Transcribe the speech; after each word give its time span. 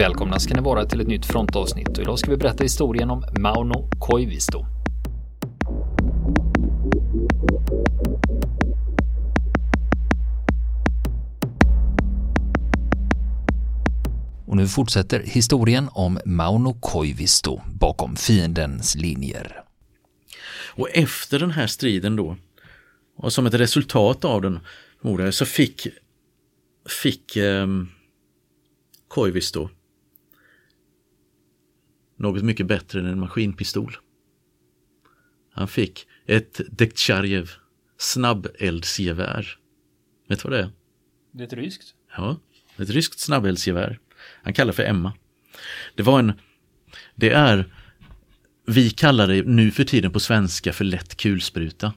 Välkomna 0.00 0.38
ska 0.38 0.54
ni 0.54 0.60
vara 0.60 0.86
till 0.86 1.00
ett 1.00 1.08
nytt 1.08 1.26
frontavsnitt 1.26 1.88
och 1.88 1.98
idag 1.98 2.18
ska 2.18 2.30
vi 2.30 2.36
berätta 2.36 2.64
historien 2.64 3.10
om 3.10 3.24
Mauno 3.40 3.90
Koivisto. 3.98 4.66
Och 14.46 14.56
nu 14.56 14.68
fortsätter 14.68 15.20
historien 15.20 15.88
om 15.92 16.20
Mauno 16.24 16.80
Koivisto 16.80 17.60
bakom 17.80 18.16
fiendens 18.16 18.94
linjer. 18.94 19.62
Och 20.74 20.88
efter 20.94 21.38
den 21.38 21.50
här 21.50 21.66
striden 21.66 22.16
då, 22.16 22.36
och 23.16 23.32
som 23.32 23.46
ett 23.46 23.54
resultat 23.54 24.24
av 24.24 24.42
den, 24.42 24.60
så 25.32 25.44
fick, 25.44 25.86
fick 27.02 27.36
eh, 27.36 27.66
Koivisto 29.08 29.68
något 32.20 32.42
mycket 32.42 32.66
bättre 32.66 33.00
än 33.00 33.06
en 33.06 33.20
maskinpistol. 33.20 33.96
Han 35.52 35.68
fick 35.68 36.06
ett 36.26 36.60
Dektjarjev 36.70 37.50
snabbeldsgevär. 37.98 39.58
Vet 40.28 40.42
du 40.42 40.48
vad 40.48 40.58
det 40.58 40.62
är? 40.62 40.70
Det 41.32 41.42
är 41.42 41.46
ett 41.46 41.52
ryskt? 41.52 41.94
Ja, 42.16 42.40
ett 42.76 42.90
ryskt 42.90 43.20
snabbeldsgevär. 43.20 43.98
Han 44.42 44.52
kallar 44.52 44.72
för 44.72 44.82
Emma. 44.82 45.12
Det 45.94 46.02
var 46.02 46.18
en, 46.18 46.32
det 47.14 47.30
är, 47.30 47.74
vi 48.66 48.90
kallar 48.90 49.28
det 49.28 49.42
nu 49.46 49.70
för 49.70 49.84
tiden 49.84 50.12
på 50.12 50.20
svenska 50.20 50.72
för 50.72 50.84
lätt 50.84 51.16
kulspruta. 51.16 51.92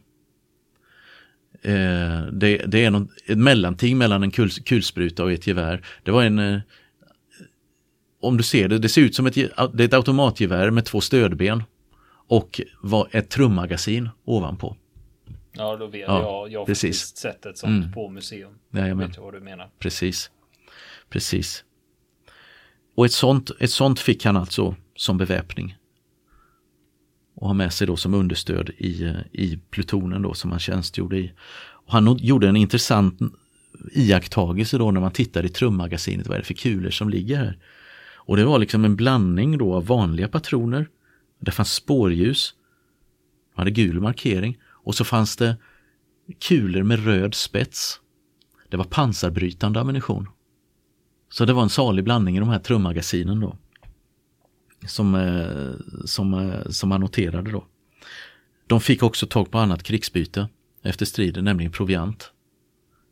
Eh, 1.61 2.25
det, 2.31 2.57
det, 2.67 2.85
är 2.85 2.91
något, 2.91 3.09
ett 3.25 3.37
mellanting 3.37 3.97
mellan 3.97 4.23
en 4.23 4.31
kul, 4.31 4.49
kulspruta 4.49 5.23
och 5.23 5.31
ett 5.31 5.47
gevär. 5.47 5.85
Det 6.03 6.11
var 6.11 6.23
en, 6.23 6.39
eh, 6.39 6.59
om 8.23 8.37
du 8.37 8.43
ser 8.43 8.67
det, 8.67 8.79
det 8.79 8.89
ser 8.89 9.01
ut 9.01 9.15
som 9.15 9.25
ett, 9.25 9.33
det 9.33 9.51
är 9.55 9.81
ett 9.81 9.93
automatgevär 9.93 10.71
med 10.71 10.85
två 10.85 11.01
stödben 11.01 11.63
och 12.27 12.61
ett 13.11 13.29
trummagasin 13.29 14.09
ovanpå. 14.25 14.77
Ja, 15.51 15.77
då 15.77 15.87
vet 15.87 16.01
ja, 16.01 16.21
jag. 16.21 16.51
Jag 16.51 16.59
har 16.59 16.65
precis. 16.65 17.15
sett 17.15 17.45
ett 17.45 17.57
sånt 17.57 17.83
mm. 17.83 17.93
på 17.93 18.09
museum. 18.09 18.53
Jajamän. 18.73 19.07
Vet 19.07 19.17
vad 19.17 19.33
du 19.33 19.39
menar. 19.39 19.69
Precis. 19.79 20.31
Precis. 21.09 21.63
Och 22.95 23.05
ett 23.05 23.11
sånt, 23.11 23.51
ett 23.59 23.71
sånt 23.71 23.99
fick 23.99 24.25
han 24.25 24.37
alltså 24.37 24.75
som 24.95 25.17
beväpning. 25.17 25.77
Och 27.35 27.47
ha 27.47 27.53
med 27.53 27.73
sig 27.73 27.87
då 27.87 27.97
som 27.97 28.13
understöd 28.13 28.69
i, 28.69 29.15
i 29.31 29.59
plutonen 29.69 30.21
då 30.21 30.33
som 30.33 30.51
han 30.51 30.59
tjänstgjorde 30.59 31.17
i. 31.17 31.31
Och 31.85 31.93
han 31.93 32.17
gjorde 32.17 32.49
en 32.49 32.55
intressant 32.55 33.19
iakttagelse 33.91 34.77
då 34.77 34.91
när 34.91 35.01
man 35.01 35.11
tittar 35.11 35.45
i 35.45 35.49
trummagasinet. 35.49 36.27
Vad 36.27 36.35
är 36.35 36.41
det 36.41 36.47
för 36.47 36.53
kulor 36.53 36.89
som 36.89 37.09
ligger 37.09 37.37
här? 37.37 37.57
Och 38.25 38.37
det 38.37 38.45
var 38.45 38.59
liksom 38.59 38.85
en 38.85 38.95
blandning 38.95 39.57
då 39.57 39.75
av 39.75 39.85
vanliga 39.85 40.27
patroner. 40.27 40.89
Det 41.39 41.51
fanns 41.51 41.73
spårljus. 41.73 42.53
De 43.55 43.61
hade 43.61 43.71
gul 43.71 44.01
markering. 44.01 44.57
Och 44.63 44.95
så 44.95 45.03
fanns 45.03 45.35
det 45.35 45.57
kulor 46.39 46.83
med 46.83 47.05
röd 47.05 47.35
spets. 47.35 47.99
Det 48.69 48.77
var 48.77 48.85
pansarbrytande 48.85 49.79
ammunition. 49.79 50.29
Så 51.29 51.45
det 51.45 51.53
var 51.53 51.63
en 51.63 51.69
salig 51.69 52.03
blandning 52.03 52.37
i 52.37 52.39
de 52.39 52.49
här 52.49 52.59
trummagasinen 52.59 53.39
då. 53.39 53.57
Som, 54.87 55.15
eh, 55.15 56.05
som, 56.05 56.33
eh, 56.33 56.69
som 56.69 56.89
man 56.89 57.01
noterade 57.01 57.51
då. 57.51 57.65
De 58.67 58.81
fick 58.81 59.03
också 59.03 59.27
tag 59.27 59.51
på 59.51 59.57
annat 59.57 59.83
krigsbyte 59.83 60.49
efter 60.83 61.05
striden, 61.05 61.45
nämligen 61.45 61.71
proviant. 61.71 62.31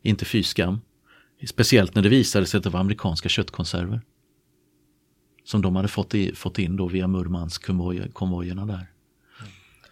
Inte 0.02 0.24
fy 0.24 0.42
skam. 0.42 0.80
Speciellt 1.46 1.94
när 1.94 2.02
det 2.02 2.08
visade 2.08 2.46
sig 2.46 2.58
att 2.58 2.64
det 2.64 2.70
var 2.70 2.80
amerikanska 2.80 3.28
köttkonserver. 3.28 4.00
Som 5.44 5.62
de 5.62 5.76
hade 5.76 5.88
fått, 5.88 6.14
i, 6.14 6.34
fått 6.34 6.58
in 6.58 6.76
då 6.76 6.88
via 6.88 7.06
Murmansk-konvojerna 7.06 8.66
där. 8.66 8.86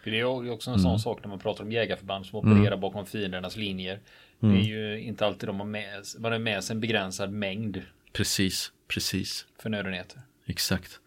Det 0.05 0.21
är 0.21 0.51
också 0.53 0.71
en 0.71 0.79
sån 0.79 0.91
mm. 0.91 0.99
sak 0.99 1.19
när 1.23 1.29
man 1.29 1.39
pratar 1.39 1.65
om 1.65 1.73
jägarförband 1.73 2.27
som 2.27 2.39
opererar 2.39 2.67
mm. 2.67 2.81
bakom 2.81 3.07
fiendernas 3.07 3.57
linjer. 3.57 4.01
Mm. 4.43 4.55
Det 4.55 4.61
är 4.61 4.65
ju 4.65 5.01
inte 5.01 5.27
alltid 5.27 5.49
de 5.49 5.61
har 5.61 5.67
med, 5.67 6.05
man 6.19 6.33
har 6.33 6.39
med 6.39 6.65
sig 6.65 6.75
en 6.75 6.81
begränsad 6.81 7.33
mängd. 7.33 7.83
Precis, 8.13 8.73
precis. 8.89 9.47
Förnödenheter. 9.59 10.21
Exakt. 10.47 11.01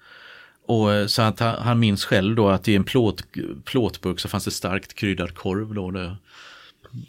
Och 0.65 0.93
eh, 0.93 1.07
så 1.07 1.21
att 1.21 1.39
han, 1.39 1.55
han 1.55 1.79
minns 1.79 2.05
själv 2.05 2.35
då 2.35 2.49
att 2.49 2.67
i 2.67 2.75
en 2.75 2.83
plåt, 2.83 3.23
plåtburk 3.65 4.19
så 4.19 4.29
fanns 4.29 4.45
det 4.45 4.51
starkt 4.51 4.93
kryddad 4.93 5.35
korv 5.35 5.73
då. 5.73 5.91
Det 5.91 6.15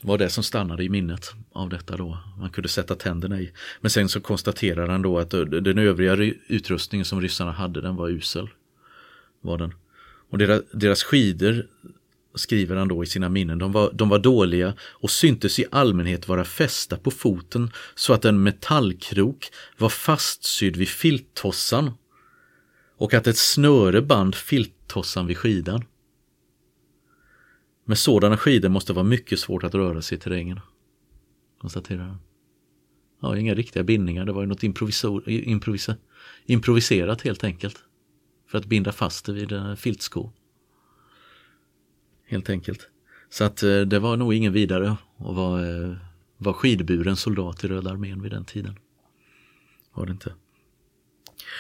var 0.02 0.18
det 0.18 0.28
som 0.28 0.44
stannade 0.44 0.84
i 0.84 0.88
minnet 0.88 1.32
av 1.52 1.68
detta 1.68 1.96
då. 1.96 2.18
Man 2.38 2.50
kunde 2.50 2.68
sätta 2.68 2.94
tänderna 2.94 3.40
i. 3.40 3.52
Men 3.80 3.90
sen 3.90 4.08
så 4.08 4.20
konstaterar 4.20 4.88
han 4.88 5.02
då 5.02 5.18
att 5.18 5.34
eh, 5.34 5.40
den 5.40 5.78
övriga 5.78 6.34
utrustningen 6.46 7.04
som 7.04 7.20
ryssarna 7.20 7.52
hade 7.52 7.80
den 7.80 7.96
var 7.96 8.08
usel. 8.08 8.48
Var 9.40 9.58
den. 9.58 9.74
Och 10.30 10.38
deras, 10.38 10.62
deras 10.72 11.02
skidor 11.02 11.66
skriver 12.34 12.76
han 12.76 12.88
då 12.88 13.04
i 13.04 13.06
sina 13.06 13.28
minnen, 13.28 13.58
de 13.58 13.72
var, 13.72 13.90
de 13.92 14.08
var 14.08 14.18
dåliga 14.18 14.74
och 14.80 15.10
syntes 15.10 15.58
i 15.58 15.64
allmänhet 15.70 16.28
vara 16.28 16.44
fästa 16.44 16.96
på 16.96 17.10
foten 17.10 17.70
så 17.94 18.12
att 18.12 18.24
en 18.24 18.42
metallkrok 18.42 19.50
var 19.78 19.88
fastsydd 19.88 20.76
vid 20.76 20.88
filttossan 20.88 21.90
och 22.96 23.14
att 23.14 23.26
ett 23.26 23.36
snöre 23.36 24.02
band 24.02 24.34
filttossan 24.34 25.26
vid 25.26 25.38
skidan. 25.38 25.84
Med 27.84 27.98
sådana 27.98 28.36
skidor 28.36 28.68
måste 28.68 28.92
det 28.92 28.94
vara 28.94 29.04
mycket 29.04 29.38
svårt 29.38 29.64
att 29.64 29.74
röra 29.74 30.02
sig 30.02 30.18
i 30.18 30.20
terrängen. 30.20 30.60
Konstaterar 31.60 32.02
han. 32.02 32.18
Ja, 33.20 33.36
inga 33.36 33.54
riktiga 33.54 33.82
bindningar, 33.82 34.24
det 34.24 34.32
var 34.32 34.40
ju 34.40 34.46
något 34.46 34.62
improvisa, 34.62 35.96
improviserat 36.46 37.22
helt 37.22 37.44
enkelt. 37.44 37.84
För 38.48 38.58
att 38.58 38.66
binda 38.66 38.92
fast 38.92 39.26
det 39.26 39.32
vid 39.32 39.52
en 39.52 39.76
filtsko. 39.76 40.30
Helt 42.26 42.50
enkelt. 42.50 42.88
Så 43.28 43.44
att 43.44 43.62
eh, 43.62 43.80
det 43.80 43.98
var 43.98 44.16
nog 44.16 44.34
ingen 44.34 44.52
vidare 44.52 44.96
att 45.18 45.34
vara, 45.34 45.68
eh, 45.68 45.92
vara 46.36 46.54
skidburen 46.54 47.16
soldat 47.16 47.64
i 47.64 47.68
Röda 47.68 47.90
armén 47.90 48.22
vid 48.22 48.32
den 48.32 48.44
tiden. 48.44 48.78
Var 49.94 50.06
det 50.06 50.12
inte. 50.12 50.34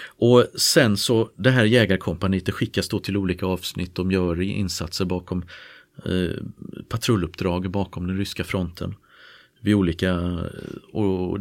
Och 0.04 0.46
sen 0.54 0.96
så 0.96 1.30
det 1.36 1.50
här 1.50 1.64
jägarkompaniet 1.64 2.46
det 2.46 2.52
skickas 2.52 2.88
då 2.88 3.00
till 3.00 3.16
olika 3.16 3.46
avsnitt. 3.46 3.94
De 3.94 4.12
gör 4.12 4.40
insatser 4.40 5.04
bakom 5.04 5.38
eh, 5.38 5.46
Eh, 5.96 6.36
patrulluppdrag 6.88 7.70
bakom 7.70 8.06
den 8.06 8.18
ryska 8.18 8.44
fronten. 8.44 8.94
Vid 9.60 9.74
olika 9.74 10.10
eh, 10.10 10.44
och 10.92 11.38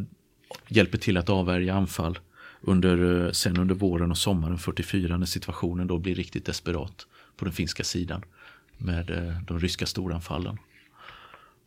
hjälper 0.67 0.97
till 0.97 1.17
att 1.17 1.29
avvärja 1.29 1.75
anfall 1.75 2.19
under, 2.61 3.25
eh, 3.25 3.31
sen 3.31 3.57
under 3.57 3.75
våren 3.75 4.11
och 4.11 4.17
sommaren 4.17 4.57
44 4.57 5.17
när 5.17 5.25
situationen 5.25 5.87
då 5.87 5.97
blir 5.97 6.15
riktigt 6.15 6.45
desperat 6.45 7.07
på 7.37 7.45
den 7.45 7.53
finska 7.53 7.83
sidan 7.83 8.23
med 8.77 9.33
de 9.47 9.59
ryska 9.59 9.85
storanfallen. 9.85 10.57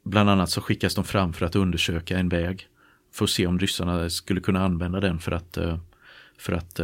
Bland 0.02 0.30
annat 0.30 0.50
så 0.50 0.60
skickas 0.60 0.94
de 0.94 1.04
fram 1.04 1.32
för 1.32 1.46
att 1.46 1.56
undersöka 1.56 2.18
en 2.18 2.28
väg 2.28 2.68
för 3.12 3.24
att 3.24 3.30
se 3.30 3.46
om 3.46 3.58
ryssarna 3.58 4.10
skulle 4.10 4.40
kunna 4.40 4.64
använda 4.64 5.00
den 5.00 5.18
för 5.18 5.32
att, 5.32 5.58
för 6.38 6.52
att 6.52 6.80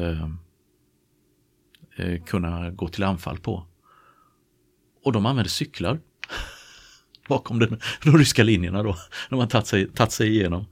kunna 2.27 2.71
gå 2.71 2.89
till 2.89 3.05
anfall 3.05 3.39
på. 3.39 3.67
Och 5.05 5.13
de 5.13 5.27
använder 5.27 5.51
cyklar 5.51 6.01
bakom 7.29 7.59
den, 7.59 7.81
de 8.05 8.19
ryska 8.19 8.43
linjerna 8.43 8.83
då. 8.83 8.97
De 9.31 9.39
har 9.39 9.47
tagit 9.47 9.67
sig, 9.67 9.89
tagit 9.89 10.13
sig 10.13 10.29
igenom. 10.29 10.67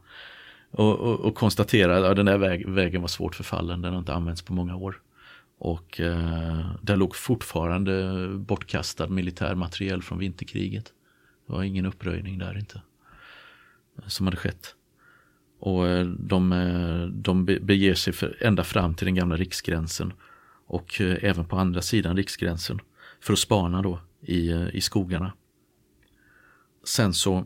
Och, 0.71 0.99
och, 0.99 1.21
och 1.21 1.35
konstaterar 1.35 2.03
att 2.03 2.17
den 2.17 2.27
där 2.27 2.39
väg, 2.39 2.69
vägen 2.69 3.01
var 3.01 3.09
svårt 3.09 3.35
förfallen, 3.35 3.83
den 3.83 3.93
har 3.93 3.99
inte 3.99 4.15
använts 4.15 4.43
på 4.43 4.53
många 4.53 4.77
år. 4.77 5.01
Och 5.59 6.01
eh, 6.01 6.71
där 6.83 6.97
låg 6.97 7.17
fortfarande 7.17 8.27
bortkastad 8.29 9.09
militär 9.09 9.55
materiel 9.55 10.03
från 10.03 10.19
vinterkriget. 10.19 10.85
Det 11.47 11.53
var 11.53 11.63
ingen 11.63 11.87
uppröjning 11.87 12.39
där 12.39 12.59
inte. 12.59 12.83
Som 14.07 14.27
hade 14.27 14.37
skett. 14.37 14.75
Och 15.61 15.89
eh, 15.89 16.07
de, 16.07 16.53
eh, 16.53 17.07
de 17.07 17.45
beger 17.45 17.95
sig 17.95 18.13
för, 18.13 18.37
ända 18.41 18.65
fram 18.65 18.95
till 18.95 19.05
den 19.05 19.15
gamla 19.15 19.37
riksgränsen. 19.37 20.13
Och 20.67 21.01
eh, 21.01 21.17
även 21.23 21.45
på 21.45 21.57
andra 21.57 21.83
sidan 21.83 22.17
riksgränsen. 22.17 22.81
För 23.21 23.33
att 23.33 23.39
spana 23.39 23.83
då 23.83 24.01
i, 24.23 24.51
i 24.73 24.81
skogarna. 24.81 25.33
Sen 26.85 27.15
så 27.15 27.45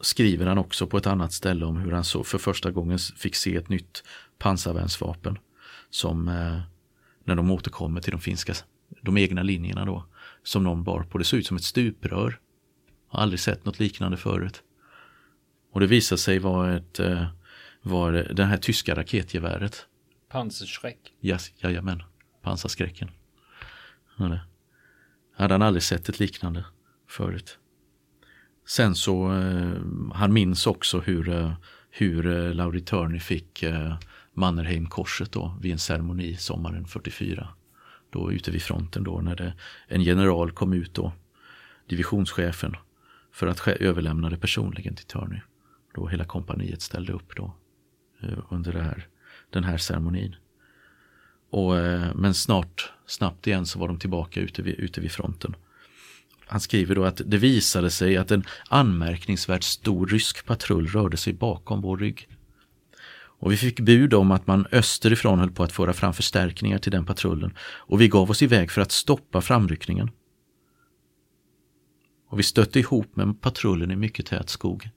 skriver 0.00 0.46
han 0.46 0.58
också 0.58 0.86
på 0.86 0.96
ett 0.96 1.06
annat 1.06 1.32
ställe 1.32 1.64
om 1.64 1.76
hur 1.76 1.92
han 1.92 2.04
så 2.04 2.24
för 2.24 2.38
första 2.38 2.70
gången 2.70 2.98
fick 2.98 3.34
se 3.34 3.56
ett 3.56 3.68
nytt 3.68 4.02
pansarvärnsvapen 4.38 5.38
som 5.90 6.28
eh, 6.28 6.60
när 7.24 7.34
de 7.34 7.50
återkommer 7.50 8.00
till 8.00 8.10
de 8.10 8.20
finska, 8.20 8.54
de 9.02 9.18
egna 9.18 9.42
linjerna 9.42 9.84
då, 9.84 10.04
som 10.42 10.64
någon 10.64 10.84
bar 10.84 11.02
på. 11.02 11.18
Det 11.18 11.24
såg 11.24 11.38
ut 11.38 11.46
som 11.46 11.56
ett 11.56 11.64
stuprör. 11.64 12.40
Har 13.08 13.22
aldrig 13.22 13.40
sett 13.40 13.64
något 13.64 13.78
liknande 13.78 14.16
förut. 14.16 14.62
Och 15.72 15.80
det 15.80 15.86
visade 15.86 16.18
sig 16.18 16.38
vara 16.38 16.76
ett, 16.76 17.00
eh, 17.00 17.26
var 17.82 18.12
det 18.12 18.44
här 18.44 18.56
tyska 18.56 18.94
raketgeväret. 18.94 19.86
Panserskräck? 20.28 21.14
Yes, 21.22 21.52
jajamän, 21.56 22.02
pansarskräcken. 22.42 23.10
Ja, 24.16 24.24
det. 24.24 24.40
Hade 25.38 25.54
han 25.54 25.62
aldrig 25.62 25.82
sett 25.82 26.08
ett 26.08 26.20
liknande 26.20 26.64
förut. 27.08 27.58
Sen 28.66 28.94
så, 28.94 29.32
eh, 29.32 29.80
han 30.14 30.32
minns 30.32 30.66
också 30.66 31.00
hur, 31.00 31.28
eh, 31.28 31.52
hur 31.90 32.26
eh, 32.26 32.54
Lauri 32.54 32.80
Turney 32.80 33.20
fick 33.20 33.62
eh, 33.62 33.98
Mannerheimkorset 34.32 35.32
då 35.32 35.56
vid 35.60 35.72
en 35.72 35.78
ceremoni 35.78 36.36
sommaren 36.36 36.86
44. 36.86 37.48
Då 38.10 38.32
ute 38.32 38.50
vid 38.50 38.62
fronten 38.62 39.04
då 39.04 39.20
när 39.20 39.36
det, 39.36 39.52
en 39.88 40.02
general 40.02 40.50
kom 40.50 40.72
ut 40.72 40.94
då, 40.94 41.12
divisionschefen, 41.88 42.76
för 43.32 43.46
att 43.46 43.68
överlämna 43.68 44.30
det 44.30 44.38
personligen 44.38 44.94
till 44.94 45.06
Turney. 45.06 45.40
Då 45.94 46.06
hela 46.06 46.24
kompaniet 46.24 46.82
ställde 46.82 47.12
upp 47.12 47.36
då 47.36 47.54
eh, 48.22 48.38
under 48.50 48.72
det 48.72 48.82
här, 48.82 49.06
den 49.50 49.64
här 49.64 49.76
ceremonin. 49.76 50.36
Och, 51.50 51.78
eh, 51.78 52.14
men 52.14 52.34
snart, 52.34 52.92
snabbt 53.06 53.46
igen 53.46 53.66
så 53.66 53.78
var 53.78 53.88
de 53.88 53.98
tillbaka 53.98 54.40
ute 54.40 54.62
vid, 54.62 54.74
ute 54.74 55.00
vid 55.00 55.12
fronten. 55.12 55.54
Han 56.46 56.60
skriver 56.60 56.94
då 56.94 57.04
att 57.04 57.20
det 57.26 57.38
visade 57.38 57.90
sig 57.90 58.16
att 58.16 58.30
en 58.30 58.44
anmärkningsvärt 58.68 59.62
stor 59.62 60.06
rysk 60.06 60.46
patrull 60.46 60.86
rörde 60.86 61.16
sig 61.16 61.32
bakom 61.32 61.80
vår 61.80 61.96
rygg. 61.98 62.28
Och 63.40 63.52
vi 63.52 63.56
fick 63.56 63.80
bud 63.80 64.14
om 64.14 64.30
att 64.30 64.46
man 64.46 64.66
österifrån 64.72 65.38
höll 65.38 65.50
på 65.50 65.62
att 65.62 65.72
föra 65.72 65.92
fram 65.92 66.14
förstärkningar 66.14 66.78
till 66.78 66.92
den 66.92 67.04
patrullen 67.04 67.54
och 67.60 68.00
vi 68.00 68.08
gav 68.08 68.30
oss 68.30 68.42
iväg 68.42 68.70
för 68.70 68.80
att 68.80 68.92
stoppa 68.92 69.40
framryckningen. 69.40 70.10
Och 72.28 72.38
vi 72.38 72.42
stötte 72.42 72.78
ihop 72.78 73.16
med 73.16 73.40
patrullen 73.40 73.90
i 73.90 73.96
mycket 73.96 74.26
tät 74.26 74.48
skog. 74.50 74.90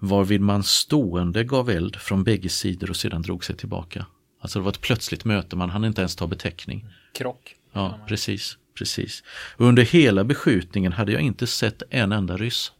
Varvid 0.00 0.40
man 0.40 0.62
stående 0.62 1.44
gav 1.44 1.70
eld 1.70 1.96
från 1.96 2.24
bägge 2.24 2.48
sidor 2.48 2.90
och 2.90 2.96
sedan 2.96 3.22
drog 3.22 3.44
sig 3.44 3.56
tillbaka. 3.56 4.06
Alltså 4.44 4.58
det 4.58 4.62
var 4.62 4.72
ett 4.72 4.80
plötsligt 4.80 5.24
möte, 5.24 5.56
man 5.56 5.70
hann 5.70 5.84
inte 5.84 6.00
ens 6.00 6.16
ta 6.16 6.26
beteckning. 6.26 6.86
Krock. 7.12 7.56
Ja, 7.72 7.98
precis. 8.08 8.58
precis. 8.78 9.22
Och 9.56 9.66
under 9.66 9.82
hela 9.82 10.24
beskjutningen 10.24 10.92
hade 10.92 11.12
jag 11.12 11.20
inte 11.20 11.46
sett 11.46 11.82
en 11.90 12.12
enda 12.12 12.36
ryss. 12.36 12.72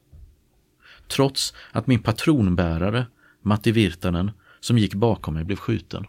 Trots 1.08 1.54
att 1.70 1.86
min 1.86 2.02
patronbärare, 2.02 3.06
Matti 3.42 3.72
Virtanen, 3.72 4.30
som 4.60 4.78
gick 4.78 4.94
bakom 4.94 5.34
mig 5.34 5.44
blev 5.44 5.56
skjuten. 5.56 6.06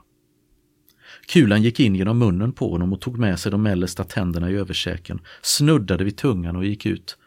Kulan 1.27 1.63
gick 1.63 1.79
in 1.79 1.95
genom 1.95 2.19
munnen 2.19 2.51
på 2.51 2.71
honom 2.71 2.93
och 2.93 3.01
tog 3.01 3.17
med 3.17 3.39
sig 3.39 3.51
de 3.51 3.63
mellersta 3.63 4.03
tänderna 4.03 4.51
i 4.51 4.55
överkäken, 4.55 5.21
snuddade 5.41 6.03
vid 6.03 6.17
tungan 6.17 6.55
och 6.55 6.65
gick 6.65 6.85
ut 6.85 7.17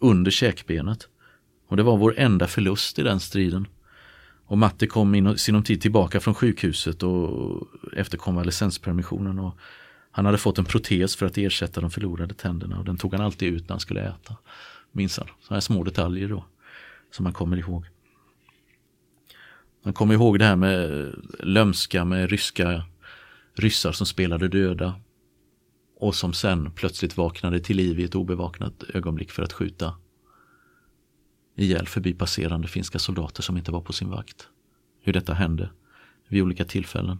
under 0.00 0.30
käkbenet. 0.30 1.08
Och 1.68 1.76
det 1.76 1.82
var 1.82 1.96
vår 1.96 2.14
enda 2.18 2.46
förlust 2.46 2.98
i 2.98 3.02
den 3.02 3.20
striden. 3.20 3.66
Och 4.54 4.58
Matte 4.58 4.86
kom 4.86 5.14
in 5.14 5.38
sinom 5.38 5.62
tid 5.62 5.80
tillbaka 5.80 6.20
från 6.20 6.34
sjukhuset 6.34 7.02
och 7.02 7.66
efter 7.96 8.18
konvalescenspermissionen. 8.18 9.38
Och 9.38 9.58
han 10.10 10.26
hade 10.26 10.38
fått 10.38 10.58
en 10.58 10.64
protes 10.64 11.16
för 11.16 11.26
att 11.26 11.38
ersätta 11.38 11.80
de 11.80 11.90
förlorade 11.90 12.34
tänderna 12.34 12.78
och 12.78 12.84
den 12.84 12.96
tog 12.96 13.12
han 13.12 13.24
alltid 13.24 13.54
ut 13.54 13.62
när 13.62 13.70
han 13.70 13.80
skulle 13.80 14.00
äta. 14.00 14.36
Minns 14.92 15.18
han. 15.18 15.26
Sådana 15.40 15.56
här 15.56 15.60
små 15.60 15.84
detaljer 15.84 16.28
då. 16.28 16.44
Som 17.10 17.24
man 17.24 17.32
kommer 17.32 17.56
ihåg. 17.56 17.86
Man 19.84 19.94
kommer 19.94 20.14
ihåg 20.14 20.38
det 20.38 20.44
här 20.44 20.56
med 20.56 21.10
lömska 21.38 22.04
med 22.04 22.30
ryska 22.30 22.82
ryssar 23.54 23.92
som 23.92 24.06
spelade 24.06 24.48
döda. 24.48 24.94
Och 26.00 26.14
som 26.14 26.32
sen 26.32 26.70
plötsligt 26.70 27.16
vaknade 27.16 27.60
till 27.60 27.76
liv 27.76 28.00
i 28.00 28.04
ett 28.04 28.14
obevaknat 28.14 28.82
ögonblick 28.94 29.30
för 29.30 29.42
att 29.42 29.52
skjuta 29.52 29.94
ihjäl 31.56 31.88
förbipasserande 31.88 32.68
finska 32.68 32.98
soldater 32.98 33.42
som 33.42 33.56
inte 33.56 33.72
var 33.72 33.80
på 33.80 33.92
sin 33.92 34.10
vakt. 34.10 34.48
Hur 35.02 35.12
detta 35.12 35.34
hände 35.34 35.70
vid 36.28 36.42
olika 36.42 36.64
tillfällen. 36.64 37.18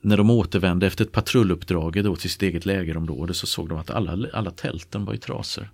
När 0.00 0.16
de 0.16 0.30
återvände 0.30 0.86
efter 0.86 1.04
ett 1.04 1.12
patrulluppdrag 1.12 2.04
då 2.04 2.16
till 2.16 2.30
sitt 2.30 2.42
eget 2.42 2.66
lägerområde 2.66 3.34
så 3.34 3.46
såg 3.46 3.68
de 3.68 3.78
att 3.78 3.90
alla, 3.90 4.28
alla 4.32 4.50
tälten 4.50 5.04
var 5.04 5.14
i 5.14 5.18
trasor. 5.18 5.70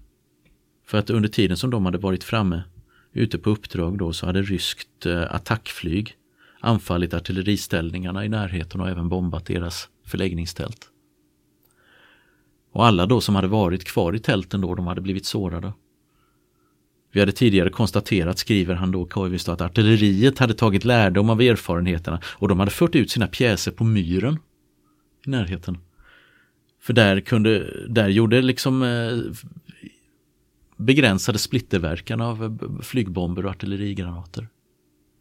För 0.87 0.99
att 0.99 1.11
under 1.11 1.29
tiden 1.29 1.57
som 1.57 1.71
de 1.71 1.85
hade 1.85 1.99
varit 1.99 2.25
framme 2.25 2.63
ute 3.13 3.39
på 3.39 3.51
uppdrag 3.51 3.99
då 3.99 4.13
så 4.13 4.27
hade 4.27 4.43
ryskt 4.43 5.07
eh, 5.07 5.35
attackflyg 5.35 6.17
anfallit 6.61 7.15
artilleriställningarna 7.15 8.25
i 8.25 8.29
närheten 8.29 8.81
och 8.81 8.89
även 8.89 9.09
bombat 9.09 9.47
deras 9.47 9.89
förläggningstält. 10.05 10.91
Och 12.73 12.87
alla 12.87 13.07
då 13.07 13.21
som 13.21 13.35
hade 13.35 13.49
varit 13.49 13.85
kvar 13.85 14.15
i 14.15 14.19
tälten 14.19 14.61
då, 14.61 14.75
de 14.75 14.87
hade 14.87 15.01
blivit 15.01 15.27
sårade. 15.27 15.73
Vi 17.13 17.21
hade 17.21 17.33
tidigare 17.33 17.71
konstaterat, 17.71 18.39
skriver 18.39 18.75
han 18.75 18.91
då 18.91 19.05
Koivisto, 19.05 19.53
att 19.53 19.61
artilleriet 19.61 20.39
hade 20.39 20.55
tagit 20.55 20.85
lärdom 20.85 21.31
av 21.31 21.41
erfarenheterna 21.41 22.21
och 22.25 22.49
de 22.49 22.59
hade 22.59 22.71
fört 22.71 22.95
ut 22.95 23.11
sina 23.11 23.27
pjäser 23.27 23.73
på 23.73 23.85
myren 23.85 24.39
i 25.27 25.31
närheten. 25.31 25.79
För 26.81 26.93
där 26.93 27.21
kunde, 27.21 27.73
där 27.89 28.09
gjorde 28.09 28.43
liksom 28.43 28.83
eh, 28.83 29.19
begränsade 30.77 31.39
splitterverkan 31.39 32.21
av 32.21 32.59
flygbomber 32.83 33.45
och 33.45 33.51
artillerigranater. 33.51 34.49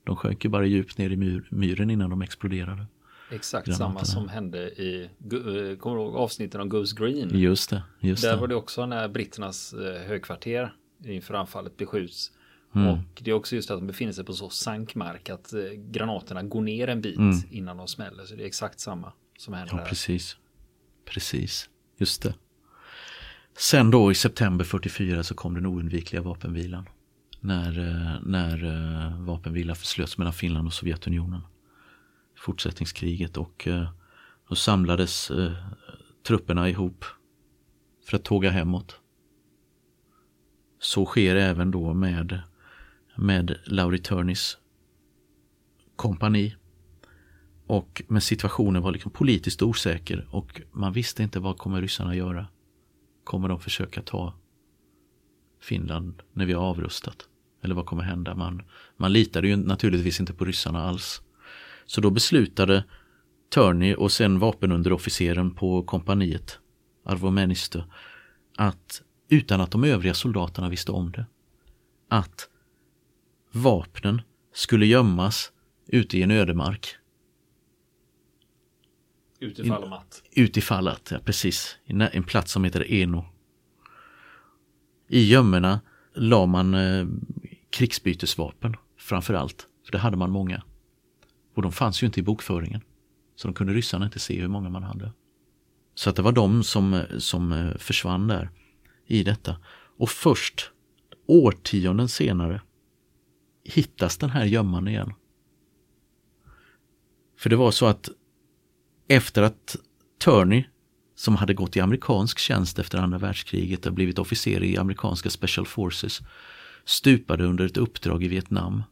De 0.03 0.15
sjönk 0.15 0.43
ju 0.43 0.49
bara 0.49 0.65
djupt 0.65 0.97
ner 0.97 1.09
i 1.09 1.17
myr, 1.17 1.47
myren 1.49 1.89
innan 1.89 2.09
de 2.09 2.21
exploderade. 2.21 2.85
Exakt 3.31 3.67
granaterna. 3.67 3.89
samma 3.89 4.05
som 4.05 4.29
hände 4.29 4.57
i, 4.57 5.09
eh, 5.23 5.77
kommer 5.77 5.95
du 5.95 6.01
ihåg 6.01 6.15
avsnitten 6.15 6.61
om 6.61 6.69
Goose 6.69 6.95
Green? 6.99 7.29
Just 7.39 7.69
det. 7.69 7.83
Just 7.99 8.23
Där 8.23 8.33
det. 8.33 8.37
var 8.39 8.47
det 8.47 8.55
också 8.55 8.85
när 8.85 9.07
britternas 9.07 9.73
eh, 9.73 10.07
högkvarter 10.07 10.73
inför 11.05 11.33
anfallet 11.33 11.77
beskjuts. 11.77 12.31
Mm. 12.75 12.87
Och 12.87 13.21
det 13.21 13.31
är 13.31 13.35
också 13.35 13.55
just 13.55 13.71
att 13.71 13.79
de 13.79 13.87
befinner 13.87 14.13
sig 14.13 14.25
på 14.25 14.33
så 14.33 14.49
sankmark 14.49 15.29
att 15.29 15.53
eh, 15.53 15.61
granaterna 15.75 16.43
går 16.43 16.61
ner 16.61 16.87
en 16.87 17.01
bit 17.01 17.17
mm. 17.17 17.37
innan 17.49 17.77
de 17.77 17.87
smäller. 17.87 18.25
Så 18.25 18.35
det 18.35 18.43
är 18.43 18.47
exakt 18.47 18.79
samma 18.79 19.13
som 19.37 19.53
händer 19.53 19.77
ja, 19.77 19.85
Precis. 19.85 20.37
Precis. 21.05 21.69
Just 21.97 22.21
det. 22.21 22.33
Sen 23.57 23.91
då 23.91 24.11
i 24.11 24.15
september 24.15 24.65
44 24.65 25.23
så 25.23 25.35
kom 25.35 25.53
den 25.53 25.65
oundvikliga 25.65 26.21
vapenvilan. 26.21 26.89
När, 27.39 27.79
eh, 27.79 28.19
när 28.25 28.63
uh, 28.63 29.21
vapenvila 29.21 29.75
slöts 29.75 30.17
mellan 30.17 30.33
Finland 30.33 30.67
och 30.67 30.73
Sovjetunionen. 30.73 31.41
Fortsättningskriget 32.37 33.37
och 33.37 33.67
då 34.49 34.55
samlades 34.55 35.31
trupperna 36.27 36.69
ihop 36.69 37.05
för 38.05 38.17
att 38.17 38.23
tåga 38.23 38.49
hemåt. 38.49 38.98
Så 40.79 41.05
sker 41.05 41.35
även 41.35 41.71
då 41.71 41.93
med, 41.93 42.41
med 43.15 43.59
Lauri 43.65 43.99
Turnys 43.99 44.57
kompani. 45.95 46.55
Och, 47.67 48.01
men 48.07 48.21
situationen 48.21 48.81
var 48.81 48.91
liksom 48.91 49.11
politiskt 49.11 49.61
osäker 49.61 50.27
och 50.31 50.61
man 50.71 50.93
visste 50.93 51.23
inte 51.23 51.39
vad 51.39 51.57
kommer 51.57 51.81
ryssarna 51.81 52.15
göra. 52.15 52.47
Kommer 53.23 53.49
de 53.49 53.59
försöka 53.59 54.01
ta 54.01 54.33
Finland 55.61 56.21
när 56.33 56.45
vi 56.45 56.53
har 56.53 56.63
avrustat? 56.63 57.27
Eller 57.61 57.75
vad 57.75 57.85
kommer 57.85 58.03
hända? 58.03 58.35
Man, 58.35 58.61
man 58.97 59.13
litade 59.13 59.47
ju 59.47 59.55
naturligtvis 59.55 60.19
inte 60.19 60.33
på 60.33 60.45
ryssarna 60.45 60.83
alls. 60.83 61.21
Så 61.85 62.01
då 62.01 62.09
beslutade 62.09 62.83
Turney 63.53 63.93
och 63.95 64.11
sen 64.11 64.39
vapenunderofficeren 64.39 65.51
på 65.51 65.83
kompaniet, 65.83 66.59
Arvo 67.05 67.29
Menistö, 67.29 67.83
att 68.55 69.01
utan 69.29 69.61
att 69.61 69.71
de 69.71 69.83
övriga 69.83 70.13
soldaterna 70.13 70.69
visste 70.69 70.91
om 70.91 71.11
det, 71.11 71.25
att 72.07 72.49
vapnen 73.51 74.21
skulle 74.53 74.85
gömmas 74.85 75.51
ute 75.87 76.17
i 76.17 76.21
en 76.21 76.31
ödemark. 76.31 76.95
Utifall 79.39 79.93
att? 79.93 80.23
Utifall 80.31 80.87
att, 80.87 81.11
ja 81.11 81.19
precis. 81.25 81.77
En 81.85 82.23
plats 82.23 82.51
som 82.51 82.63
heter 82.63 82.91
Eno. 82.91 83.25
I 85.07 85.23
gömmorna 85.23 85.81
la 86.13 86.45
man 86.45 86.73
eh, 86.73 87.07
krigsbytesvapen 87.69 88.75
framför 88.97 89.33
allt. 89.33 89.67
För 89.85 89.91
det 89.91 89.97
hade 89.97 90.17
man 90.17 90.31
många. 90.31 90.63
Och 91.55 91.61
de 91.61 91.71
fanns 91.71 92.03
ju 92.03 92.07
inte 92.07 92.19
i 92.19 92.23
bokföringen. 92.23 92.81
Så 93.35 93.47
de 93.47 93.53
kunde 93.53 93.73
ryssarna 93.73 94.05
inte 94.05 94.19
se 94.19 94.41
hur 94.41 94.47
många 94.47 94.69
man 94.69 94.83
hade. 94.83 95.11
Så 95.95 96.09
att 96.09 96.15
det 96.15 96.21
var 96.21 96.31
de 96.31 96.63
som, 96.63 97.01
som 97.17 97.51
eh, 97.51 97.77
försvann 97.77 98.27
där 98.27 98.49
i 99.09 99.23
detta. 99.23 99.57
Och 99.97 100.09
först 100.09 100.71
årtionden 101.27 102.09
senare 102.09 102.61
hittas 103.63 104.17
den 104.17 104.29
här 104.29 104.45
gömman 104.45 104.87
igen. 104.87 105.13
För 107.37 107.49
det 107.49 107.55
var 107.55 107.71
så 107.71 107.85
att 107.85 108.09
efter 109.07 109.41
att 109.41 109.75
Turney, 110.23 110.63
som 111.15 111.35
hade 111.35 111.53
gått 111.53 111.77
i 111.77 111.79
amerikansk 111.79 112.39
tjänst 112.39 112.79
efter 112.79 112.97
andra 112.97 113.17
världskriget 113.17 113.85
och 113.85 113.93
blivit 113.93 114.19
officer 114.19 114.63
i 114.63 114.77
amerikanska 114.77 115.29
Special 115.29 115.65
Forces, 115.65 116.19
stupade 116.85 117.45
under 117.45 117.65
ett 117.65 117.77
uppdrag 117.77 118.23
i 118.23 118.27
Vietnam 118.27 118.83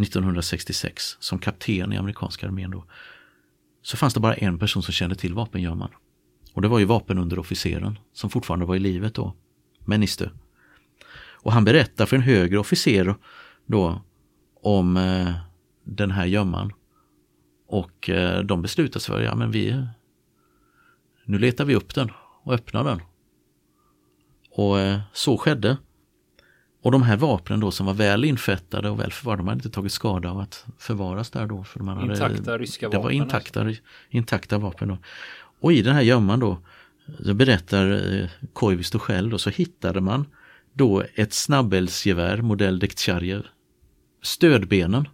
1966 0.00 1.16
som 1.20 1.38
kapten 1.38 1.92
i 1.92 1.96
amerikanska 1.96 2.46
armén 2.46 2.70
då. 2.70 2.84
Så 3.82 3.96
fanns 3.96 4.14
det 4.14 4.20
bara 4.20 4.34
en 4.34 4.58
person 4.58 4.82
som 4.82 4.92
kände 4.92 5.16
till 5.16 5.34
vapengömman. 5.34 5.90
Och 6.52 6.62
det 6.62 6.68
var 6.68 6.78
ju 6.78 6.84
vapenunderofficeren 6.84 7.98
som 8.12 8.30
fortfarande 8.30 8.66
var 8.66 8.76
i 8.76 8.78
livet 8.78 9.14
då, 9.14 9.34
Menistö. 9.84 10.28
Och 11.42 11.52
han 11.52 11.64
berättar 11.64 12.06
för 12.06 12.16
en 12.16 12.22
högre 12.22 12.58
officer 12.58 13.14
då 13.66 14.02
om 14.62 14.96
eh, 14.96 15.32
den 15.84 16.10
här 16.10 16.26
gömman. 16.26 16.72
Och 17.68 18.10
eh, 18.10 18.40
de 18.40 18.62
beslutar 18.62 19.00
sig 19.00 19.14
för, 19.14 19.22
ja 19.22 19.34
men 19.34 19.50
vi, 19.50 19.86
nu 21.24 21.38
letar 21.38 21.64
vi 21.64 21.74
upp 21.74 21.94
den 21.94 22.10
och 22.42 22.54
öppnar 22.54 22.84
den. 22.84 23.00
Och 24.50 24.80
eh, 24.80 25.00
så 25.12 25.38
skedde. 25.38 25.76
Och 26.82 26.92
de 26.92 27.02
här 27.02 27.16
vapnen 27.16 27.60
då 27.60 27.70
som 27.70 27.86
var 27.86 27.94
väl 27.94 28.24
infettade 28.24 28.90
och 28.90 29.00
väl 29.00 29.12
förvarade, 29.12 29.40
de 29.40 29.48
hade 29.48 29.58
inte 29.58 29.70
tagit 29.70 29.92
skada 29.92 30.30
av 30.30 30.38
att 30.38 30.66
förvaras 30.78 31.30
där 31.30 31.46
då. 31.46 31.64
För 31.64 31.80
man 31.80 31.96
hade, 31.96 32.12
intakta 32.12 32.58
ryska 32.58 32.86
vapen? 32.86 33.00
Det 33.00 33.02
var 33.02 33.10
alltså. 33.10 33.22
intakta, 33.22 33.84
intakta 34.10 34.58
vapen 34.58 34.88
då. 34.88 34.98
Och 35.62 35.72
i 35.72 35.82
den 35.82 35.94
här 35.94 36.02
gömman 36.02 36.40
då, 36.40 36.58
så 37.24 37.34
berättar 37.34 38.12
eh, 38.14 38.28
Koivisto 38.52 38.98
själv 38.98 39.30
då, 39.30 39.38
så 39.38 39.50
hittade 39.50 40.00
man 40.00 40.26
då 40.72 41.04
ett 41.14 41.32
snabbeldsgevär 41.32 42.42
modell 42.42 42.78
Dektjarjev. 42.78 43.46
Stödbenen. 44.22 45.08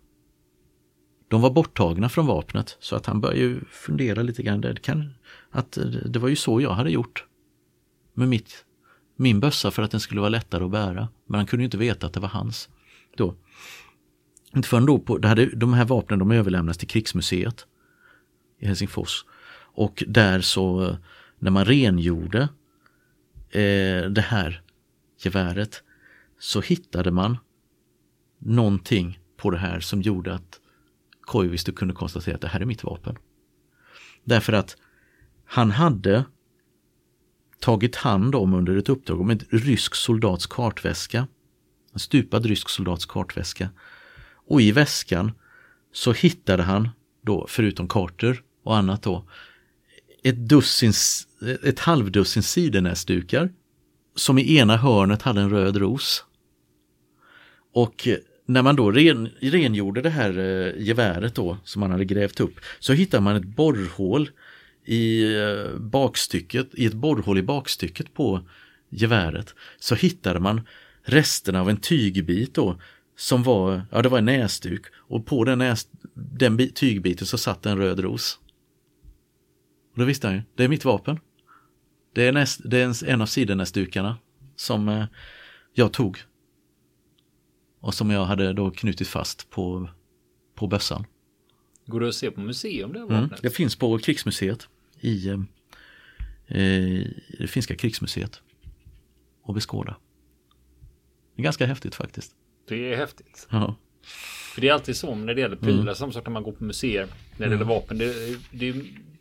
De 1.28 1.40
var 1.40 1.50
borttagna 1.50 2.08
från 2.08 2.26
vapnet 2.26 2.76
så 2.80 2.96
att 2.96 3.06
han 3.06 3.20
började 3.20 3.40
ju 3.40 3.60
fundera 3.70 4.22
lite 4.22 4.42
grann. 4.42 4.60
Det, 4.60 4.82
kan, 4.82 5.14
att 5.50 5.76
eh, 5.76 5.84
det 5.84 6.18
var 6.18 6.28
ju 6.28 6.36
så 6.36 6.60
jag 6.60 6.70
hade 6.70 6.90
gjort 6.90 7.24
med 8.14 8.28
mitt, 8.28 8.64
min 9.16 9.40
bössa 9.40 9.70
för 9.70 9.82
att 9.82 9.90
den 9.90 10.00
skulle 10.00 10.20
vara 10.20 10.30
lättare 10.30 10.64
att 10.64 10.70
bära. 10.70 11.08
Men 11.26 11.38
han 11.38 11.46
kunde 11.46 11.62
ju 11.62 11.64
inte 11.64 11.78
veta 11.78 12.06
att 12.06 12.12
det 12.12 12.20
var 12.20 12.28
hans. 12.28 12.68
Då. 13.16 13.34
Inte 14.56 14.68
förrän 14.68 14.86
då 14.86 14.98
på, 14.98 15.18
det 15.18 15.28
hade, 15.28 15.46
de 15.46 15.72
här 15.72 15.84
vapnen 15.84 16.18
de 16.18 16.30
överlämnades 16.30 16.78
till 16.78 16.88
krigsmuseet 16.88 17.66
i 18.58 18.66
Helsingfors. 18.66 19.24
Och 19.78 20.04
där 20.06 20.40
så, 20.40 20.96
när 21.38 21.50
man 21.50 21.64
rengjorde 21.64 22.48
eh, 23.50 24.10
det 24.10 24.24
här 24.26 24.62
geväret 25.18 25.82
så 26.38 26.60
hittade 26.60 27.10
man 27.10 27.38
någonting 28.38 29.20
på 29.36 29.50
det 29.50 29.58
här 29.58 29.80
som 29.80 30.02
gjorde 30.02 30.34
att 30.34 30.60
Koivisto 31.20 31.72
kunde 31.72 31.94
konstatera 31.94 32.34
att 32.34 32.40
det 32.40 32.48
här 32.48 32.60
är 32.60 32.64
mitt 32.64 32.84
vapen. 32.84 33.16
Därför 34.24 34.52
att 34.52 34.76
han 35.44 35.70
hade 35.70 36.24
tagit 37.60 37.96
hand 37.96 38.34
om 38.34 38.54
under 38.54 38.76
ett 38.76 38.88
uppdrag 38.88 39.20
om 39.20 39.30
en 39.30 39.40
rysk 39.50 39.94
soldats 39.94 40.46
kartväska. 40.46 41.26
En 41.92 41.98
stupad 41.98 42.46
rysk 42.46 42.68
soldats 42.68 43.06
kartväska. 43.06 43.70
Och 44.48 44.60
i 44.60 44.72
väskan 44.72 45.32
så 45.92 46.12
hittade 46.12 46.62
han 46.62 46.88
då, 47.22 47.46
förutom 47.48 47.88
kartor 47.88 48.42
och 48.62 48.76
annat 48.76 49.02
då, 49.02 49.24
ett, 50.22 50.36
dussin, 50.48 50.92
ett 51.62 51.78
halvdussin 51.78 52.42
sidenäsdukar 52.42 53.52
som 54.14 54.38
i 54.38 54.56
ena 54.56 54.76
hörnet 54.76 55.22
hade 55.22 55.40
en 55.40 55.50
röd 55.50 55.76
ros. 55.76 56.24
Och 57.72 58.08
när 58.46 58.62
man 58.62 58.76
då 58.76 58.90
ren, 58.90 59.28
rengjorde 59.40 60.02
det 60.02 60.10
här 60.10 60.38
eh, 60.38 60.82
geväret 60.82 61.34
då 61.34 61.58
som 61.64 61.80
man 61.80 61.90
hade 61.90 62.04
grävt 62.04 62.40
upp 62.40 62.60
så 62.78 62.92
hittade 62.92 63.22
man 63.22 63.36
ett 63.36 63.44
borrhål 63.44 64.30
i 64.84 65.34
eh, 65.34 65.78
bakstycket, 65.78 66.68
i 66.74 66.86
ett 66.86 66.94
borrhål 66.94 67.38
i 67.38 67.42
bakstycket 67.42 68.14
på 68.14 68.40
geväret 68.88 69.54
så 69.78 69.94
hittade 69.94 70.40
man 70.40 70.60
resterna 71.02 71.60
av 71.60 71.70
en 71.70 71.76
tygbit 71.76 72.54
då 72.54 72.80
som 73.16 73.42
var, 73.42 73.82
ja 73.90 74.02
det 74.02 74.08
var 74.08 74.18
en 74.18 74.24
näsduk 74.24 74.86
och 74.94 75.26
på 75.26 75.44
den, 75.44 75.58
näs, 75.58 75.88
den 76.14 76.68
tygbiten 76.72 77.26
så 77.26 77.38
satt 77.38 77.66
en 77.66 77.78
röd 77.78 78.00
ros. 78.00 78.38
Och 79.98 80.02
då 80.02 80.06
visste 80.06 80.26
han 80.26 80.36
ju, 80.36 80.42
det 80.54 80.64
är 80.64 80.68
mitt 80.68 80.84
vapen. 80.84 81.20
Det 82.12 82.26
är, 82.26 82.32
näst, 82.32 82.60
det 82.64 82.80
är 82.80 83.04
en 83.04 83.20
av 83.20 83.26
sidenäsdukarna 83.26 84.18
som 84.56 84.88
eh, 84.88 85.04
jag 85.72 85.92
tog. 85.92 86.18
Och 87.80 87.94
som 87.94 88.10
jag 88.10 88.24
hade 88.24 88.52
då 88.52 88.70
knutit 88.70 89.08
fast 89.08 89.50
på, 89.50 89.88
på 90.54 90.66
bössan. 90.66 91.04
Går 91.86 92.00
det 92.00 92.08
att 92.08 92.14
se 92.14 92.30
på 92.30 92.40
museum 92.40 92.92
det 92.92 92.98
mm, 92.98 93.30
Det 93.42 93.50
finns 93.50 93.76
på 93.76 93.98
krigsmuseet 93.98 94.68
i 95.00 95.28
eh, 95.28 95.38
det 97.38 97.46
finska 97.48 97.76
krigsmuseet. 97.76 98.42
Och 99.42 99.54
beskåda. 99.54 99.96
Det 101.34 101.42
är 101.42 101.44
ganska 101.44 101.66
häftigt 101.66 101.94
faktiskt. 101.94 102.32
Det 102.68 102.92
är 102.92 102.96
häftigt. 102.96 103.48
Ja. 103.50 103.74
För 104.54 104.60
det 104.60 104.68
är 104.68 104.72
alltid 104.72 104.96
så 104.96 105.14
när 105.14 105.34
det 105.34 105.40
gäller 105.40 105.56
prylar, 105.56 105.82
mm. 105.82 105.94
som 105.94 106.12
sak 106.12 106.26
när 106.26 106.32
man 106.32 106.42
går 106.42 106.52
på 106.52 106.64
museer, 106.64 107.06
när 107.06 107.38
det 107.38 107.44
mm. 107.44 107.58
gäller 107.58 107.74
vapen. 107.74 107.98
Det, 107.98 108.38
det 108.50 108.74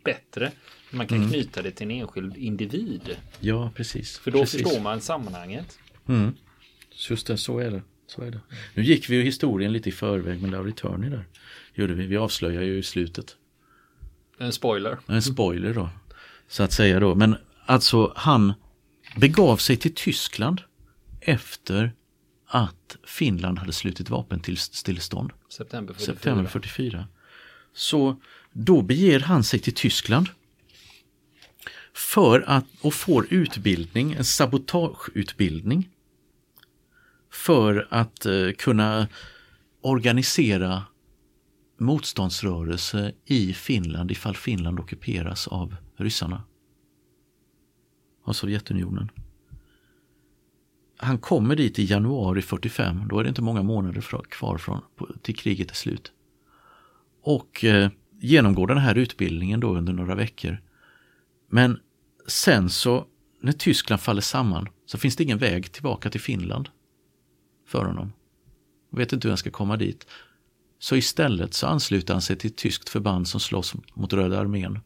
bättre 0.08 0.52
man 0.90 1.06
kan 1.06 1.18
mm. 1.18 1.30
knyta 1.30 1.62
det 1.62 1.70
till 1.70 1.84
en 1.84 1.90
enskild 1.90 2.36
individ. 2.36 3.16
Ja, 3.40 3.70
precis. 3.74 4.18
För 4.18 4.30
då 4.30 4.40
precis. 4.40 4.62
förstår 4.62 4.80
man 4.80 5.00
sammanhanget. 5.00 5.78
Mm. 6.08 6.34
Just 7.08 7.26
det, 7.26 7.36
så 7.36 7.58
är 7.58 7.70
det. 7.70 7.82
Så 8.06 8.22
är 8.22 8.30
det. 8.30 8.40
Nu 8.74 8.82
gick 8.82 9.10
vi 9.10 9.16
ju 9.16 9.22
historien 9.22 9.72
lite 9.72 9.88
i 9.88 9.92
förväg 9.92 10.42
med 10.42 10.50
Lauri 10.50 10.72
Turney 10.72 11.10
där. 11.10 11.24
Gjorde 11.74 11.94
vi. 11.94 12.06
Vi 12.06 12.16
avslöjar 12.16 12.62
ju 12.62 12.78
i 12.78 12.82
slutet. 12.82 13.36
En 14.38 14.52
spoiler. 14.52 14.98
En 15.06 15.22
spoiler 15.22 15.74
då. 15.74 15.90
Så 16.48 16.62
att 16.62 16.72
säga 16.72 17.00
då. 17.00 17.14
Men 17.14 17.36
alltså 17.66 18.12
han 18.16 18.52
begav 19.16 19.56
sig 19.56 19.76
till 19.76 19.94
Tyskland 19.94 20.60
efter 21.20 21.92
att 22.46 22.96
Finland 23.04 23.58
hade 23.58 23.72
slutit 23.72 24.10
vapen 24.10 24.40
till 24.40 24.56
stillestånd. 24.56 25.32
September 25.48 25.94
44. 25.94 26.14
September 26.14 26.44
44. 26.50 27.08
Så 27.72 28.16
då 28.60 28.82
beger 28.82 29.20
han 29.20 29.44
sig 29.44 29.60
till 29.60 29.74
Tyskland 29.74 30.28
för 31.92 32.44
att, 32.46 32.64
och 32.80 32.94
får 32.94 33.26
utbildning, 33.30 34.12
en 34.12 34.24
sabotageutbildning 34.24 35.88
för 37.32 37.88
att 37.90 38.26
eh, 38.26 38.50
kunna 38.58 39.08
organisera 39.80 40.82
motståndsrörelse 41.78 43.12
i 43.24 43.52
Finland 43.54 44.10
ifall 44.10 44.36
Finland 44.36 44.80
ockuperas 44.80 45.48
av 45.48 45.76
ryssarna. 45.96 46.42
Av 48.24 48.32
Sovjetunionen. 48.32 49.10
Han 50.96 51.18
kommer 51.18 51.56
dit 51.56 51.78
i 51.78 51.84
januari 51.84 52.42
45, 52.42 53.08
då 53.08 53.18
är 53.18 53.22
det 53.22 53.28
inte 53.28 53.42
många 53.42 53.62
månader 53.62 54.22
kvar 54.30 54.58
från, 54.58 54.80
till 55.22 55.36
kriget 55.36 55.70
är 55.70 55.74
slut. 55.74 56.12
Och 57.22 57.64
eh, 57.64 57.90
genomgår 58.20 58.66
den 58.66 58.78
här 58.78 58.94
utbildningen 58.94 59.60
då 59.60 59.76
under 59.76 59.92
några 59.92 60.14
veckor. 60.14 60.60
Men 61.50 61.80
sen 62.26 62.70
så, 62.70 63.06
när 63.40 63.52
Tyskland 63.52 64.00
faller 64.00 64.22
samman, 64.22 64.68
så 64.86 64.98
finns 64.98 65.16
det 65.16 65.24
ingen 65.24 65.38
väg 65.38 65.72
tillbaka 65.72 66.10
till 66.10 66.20
Finland 66.20 66.68
för 67.66 67.84
honom. 67.84 68.12
Jag 68.90 68.98
vet 68.98 69.12
inte 69.12 69.28
hur 69.28 69.30
han 69.30 69.38
ska 69.38 69.50
komma 69.50 69.76
dit. 69.76 70.06
Så 70.78 70.96
istället 70.96 71.54
så 71.54 71.66
ansluter 71.66 72.14
han 72.14 72.22
sig 72.22 72.36
till 72.36 72.50
ett 72.50 72.56
tyskt 72.56 72.88
förband 72.88 73.28
som 73.28 73.40
slåss 73.40 73.74
mot 73.94 74.12
Röda 74.12 74.40
armén 74.40 74.78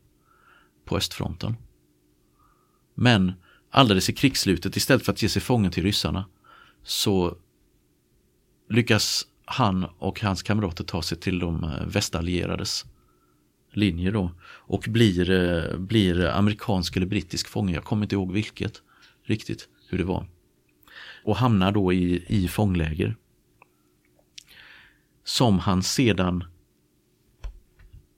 på 0.85 0.97
östfronten. 0.97 1.57
Men 2.95 3.33
alldeles 3.71 4.11
i 4.11 4.13
krigsslutet, 4.13 4.77
istället 4.77 5.05
för 5.05 5.13
att 5.13 5.23
ge 5.23 5.29
sig 5.29 5.43
fången 5.43 5.71
till 5.71 5.83
ryssarna, 5.83 6.25
så 6.83 7.37
lyckas 8.69 9.27
han 9.45 9.85
och 9.85 10.21
hans 10.21 10.43
kamrater 10.43 10.85
ta 10.85 11.03
sig 11.03 11.19
till 11.19 11.39
de 11.39 11.65
eh, 11.65 11.87
västallierades 11.87 12.85
linje 13.73 14.11
då 14.11 14.31
och 14.45 14.85
blir, 14.89 15.31
eh, 15.31 15.79
blir 15.79 16.25
amerikansk 16.25 16.97
eller 16.97 17.07
brittisk 17.07 17.49
fånge. 17.49 17.75
Jag 17.75 17.85
kommer 17.85 18.03
inte 18.03 18.15
ihåg 18.15 18.33
vilket 18.33 18.83
riktigt 19.25 19.69
hur 19.89 19.99
det 19.99 20.05
var. 20.05 20.27
Och 21.25 21.37
hamnar 21.37 21.73
då 21.73 21.93
i, 21.93 22.25
i 22.29 22.49
fångläger. 22.49 23.17
Som 25.25 25.59
han 25.59 25.83
sedan 25.83 26.45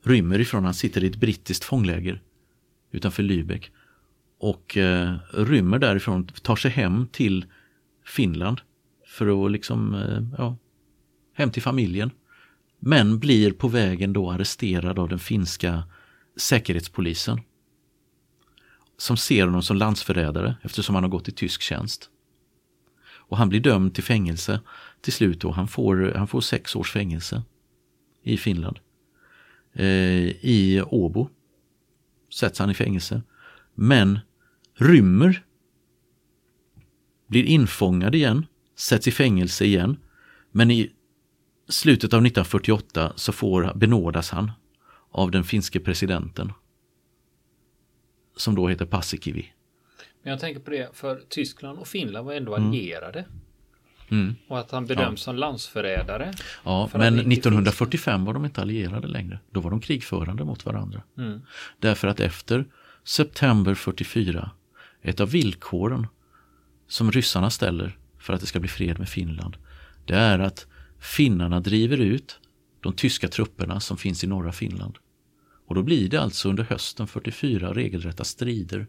rymmer 0.05 0.39
ifrån. 0.39 0.65
Han 0.65 0.75
sitter 0.75 1.05
i 1.05 1.07
ett 1.07 1.17
brittiskt 1.17 1.65
fångläger 1.65 2.23
utanför 2.91 3.23
Lübeck. 3.23 3.71
Och 4.39 4.77
eh, 4.77 5.17
rymmer 5.33 5.79
därifrån, 5.79 6.27
tar 6.27 6.57
sig 6.57 6.71
hem 6.71 7.07
till 7.07 7.45
Finland 8.05 8.61
för 9.07 9.47
att 9.47 9.53
liksom, 9.53 9.95
eh, 9.95 10.23
ja, 10.39 10.57
hem 11.35 11.51
till 11.51 11.63
familjen. 11.63 12.11
Men 12.87 13.19
blir 13.19 13.53
på 13.53 13.69
vägen 13.69 14.13
då 14.13 14.31
arresterad 14.31 14.99
av 14.99 15.09
den 15.09 15.19
finska 15.19 15.85
säkerhetspolisen. 16.37 17.41
Som 18.97 19.17
ser 19.17 19.45
honom 19.45 19.63
som 19.63 19.77
landsförrädare 19.77 20.57
eftersom 20.63 20.95
han 20.95 21.05
har 21.05 21.11
gått 21.11 21.29
i 21.29 21.33
tysk 21.33 21.63
tjänst. 21.63 22.11
Och 23.07 23.37
han 23.37 23.49
blir 23.49 23.61
dömd 23.61 23.95
till 23.95 24.05
fängelse 24.05 24.61
till 25.01 25.13
slut 25.13 25.45
och 25.45 25.55
Han 25.55 25.69
får, 25.69 26.13
han 26.17 26.29
får 26.29 26.41
sex 26.41 26.77
års 26.77 26.93
fängelse 26.93 27.43
i 28.23 28.37
Finland. 28.37 28.79
Eh, 29.73 29.87
I 30.41 30.83
Åbo 30.87 31.29
sätts 32.33 32.59
han 32.59 32.71
i 32.71 32.75
fängelse. 32.75 33.23
Men 33.75 34.19
rymmer. 34.75 35.45
Blir 37.27 37.45
infångad 37.45 38.15
igen. 38.15 38.47
Sätts 38.77 39.09
i 39.09 39.11
fängelse 39.11 39.65
igen. 39.65 39.97
Men 40.53 40.71
i 40.71 40.93
slutet 41.69 42.13
av 42.13 42.27
1948 42.27 43.13
så 43.17 43.33
får, 43.33 43.73
benådas 43.75 44.31
han 44.31 44.53
av 45.11 45.31
den 45.31 45.45
finske 45.45 45.81
presidenten. 45.81 46.53
Som 48.37 48.55
då 48.55 48.69
heter 48.69 48.87
Paasikivi. 48.87 49.53
Men 50.23 50.31
jag 50.31 50.41
tänker 50.41 50.61
på 50.61 50.71
det, 50.71 50.89
för 50.93 51.23
Tyskland 51.29 51.79
och 51.79 51.89
Finland 51.89 52.27
var 52.27 52.35
ändå 52.35 52.55
mm. 52.57 52.69
allierade. 52.69 53.25
Mm. 54.11 54.35
Och 54.49 54.59
att 54.59 54.71
han 54.71 54.87
bedöms 54.87 55.21
ja. 55.21 55.25
som 55.25 55.37
landsförrädare. 55.37 56.35
Ja, 56.65 56.91
men 56.95 57.19
1945 57.19 58.19
finns... 58.19 58.27
var 58.27 58.35
de 58.35 58.45
inte 58.45 58.61
allierade 58.61 59.09
längre. 59.09 59.39
Då 59.51 59.61
var 59.61 59.71
de 59.71 59.81
krigförande 59.81 60.45
mot 60.45 60.67
varandra. 60.67 61.03
Mm. 61.19 61.41
Därför 61.79 62.09
att 62.09 62.21
efter 62.21 62.65
september 63.05 63.75
44, 63.75 64.51
ett 65.03 65.21
av 65.21 65.31
villkoren 65.31 66.07
som 66.89 67.13
ryssarna 67.13 67.51
ställer 67.51 67.99
för 68.19 68.33
att 68.33 68.41
det 68.41 68.47
ska 68.47 68.61
bli 68.61 68.69
fred 68.69 68.99
med 68.99 69.09
Finland. 69.09 69.57
Det 70.05 70.15
är 70.15 70.39
att 70.39 70.67
finnarna 71.05 71.61
driver 71.61 72.01
ut 72.01 72.41
de 72.81 72.93
tyska 72.93 73.29
trupperna 73.29 73.81
som 73.81 73.97
finns 73.97 74.25
i 74.25 74.27
norra 74.27 74.53
Finland. 74.53 74.99
Och 75.67 75.75
då 75.75 75.83
blir 75.83 76.09
det 76.09 76.21
alltså 76.21 76.49
under 76.49 76.65
hösten 76.65 77.07
44 77.07 77.75
regelrätta 77.75 78.25
strider 78.25 78.87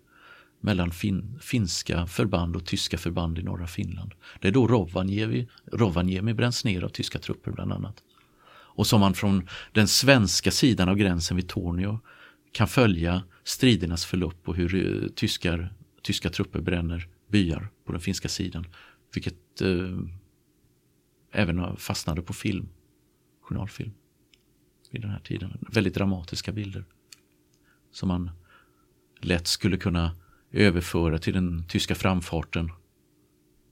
mellan 0.61 0.91
fin 0.91 1.39
finska 1.41 2.07
förband 2.07 2.55
och 2.55 2.65
tyska 2.65 2.97
förband 2.97 3.39
i 3.39 3.43
norra 3.43 3.67
Finland. 3.67 4.13
Det 4.41 4.47
är 4.47 4.51
då 4.51 4.67
Rovaniemi, 4.67 5.47
Rovaniemi 5.71 6.33
bränns 6.33 6.65
ner 6.65 6.81
av 6.81 6.89
tyska 6.89 7.19
trupper 7.19 7.51
bland 7.51 7.73
annat. 7.73 8.03
Och 8.47 8.87
som 8.87 8.99
man 8.99 9.13
från 9.13 9.47
den 9.71 9.87
svenska 9.87 10.51
sidan 10.51 10.89
av 10.89 10.95
gränsen 10.95 11.37
vid 11.37 11.47
Tornio 11.47 11.99
kan 12.51 12.67
följa 12.67 13.23
stridernas 13.43 14.05
förlopp 14.05 14.49
och 14.49 14.55
hur 14.55 14.75
eh, 14.75 15.09
tyskar, 15.09 15.73
tyska 16.01 16.29
trupper 16.29 16.61
bränner 16.61 17.07
byar 17.31 17.69
på 17.85 17.91
den 17.91 18.01
finska 18.01 18.29
sidan. 18.29 18.67
Vilket 19.13 19.61
eh, 19.61 19.97
även 21.35 21.77
fastnade 21.77 22.21
på 22.21 22.33
film, 22.33 22.69
journalfilm 23.41 23.91
vid 24.91 25.01
den 25.01 25.11
här 25.11 25.19
tiden. 25.19 25.65
Väldigt 25.71 25.93
dramatiska 25.93 26.51
bilder 26.51 26.85
som 27.91 28.07
man 28.07 28.31
lätt 29.21 29.47
skulle 29.47 29.77
kunna 29.77 30.15
överföra 30.51 31.17
till 31.17 31.33
den 31.33 31.67
tyska 31.67 31.95
framfarten 31.95 32.71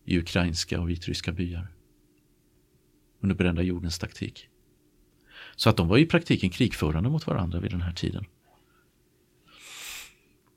i 0.05 0.19
ukrainska 0.19 0.81
och 0.81 0.89
vitryska 0.89 1.31
byar. 1.31 1.67
Under 3.19 3.35
brända 3.35 3.61
jordens 3.61 3.99
taktik. 3.99 4.49
Så 5.55 5.69
att 5.69 5.77
de 5.77 5.87
var 5.87 5.97
i 5.97 6.05
praktiken 6.05 6.49
krigförande 6.49 7.09
mot 7.09 7.27
varandra 7.27 7.59
vid 7.59 7.71
den 7.71 7.81
här 7.81 7.93
tiden. 7.93 8.25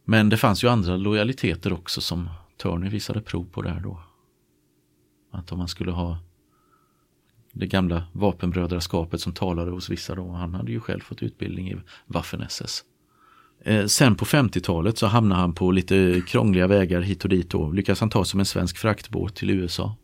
Men 0.05 0.29
det 0.29 0.37
fanns 0.37 0.65
ju 0.65 0.69
andra 0.69 0.97
lojaliteter 0.97 1.73
också 1.73 2.01
som 2.01 2.29
Turner 2.57 2.91
visade 2.91 3.21
prov 3.21 3.45
på 3.45 3.63
där 3.63 3.81
då. 3.81 4.03
Att 5.31 5.53
om 5.53 5.59
man 5.59 5.69
skulle 5.69 5.91
ha 5.91 6.19
det 7.59 7.67
gamla 7.67 8.05
vapenbrödraskapet 8.13 9.21
som 9.21 9.33
talade 9.33 9.71
hos 9.71 9.91
vissa 9.91 10.15
då. 10.15 10.29
Han 10.29 10.55
hade 10.55 10.73
ju 10.73 10.81
själv 10.81 11.01
fått 11.01 11.23
utbildning 11.23 11.71
i 11.71 11.77
Waffen-SS. 12.07 12.85
Eh, 13.65 13.87
sen 13.87 14.15
på 14.15 14.25
50-talet 14.25 14.99
så 14.99 15.07
hamnade 15.07 15.41
han 15.41 15.55
på 15.55 15.71
lite 15.71 16.23
krångliga 16.27 16.67
vägar 16.67 17.01
hit 17.01 17.25
och 17.25 17.31
dit 17.31 17.55
och 17.55 17.75
lyckas 17.75 18.01
han 18.01 18.11
ta 18.11 18.25
som 18.25 18.41
en 18.41 18.47
svensk 18.47 18.79
fraktbåt 18.79 19.35
till 19.37 19.51
USA. 19.51 19.97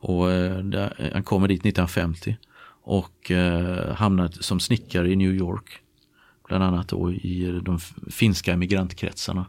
Och 0.00 0.32
eh, 0.32 0.58
där, 0.58 0.94
eh, 0.98 1.12
han 1.12 1.22
kommer 1.22 1.48
dit 1.48 1.60
1950 1.60 2.36
och 2.82 3.30
eh, 3.30 3.94
hamnar 3.94 4.28
som 4.28 4.60
snickare 4.60 5.12
i 5.12 5.16
New 5.16 5.34
York. 5.34 5.78
Bland 6.48 6.64
annat 6.64 6.88
då 6.88 7.12
i 7.12 7.60
de 7.62 7.78
finska 8.10 8.52
emigrantkretsarna. 8.52 9.46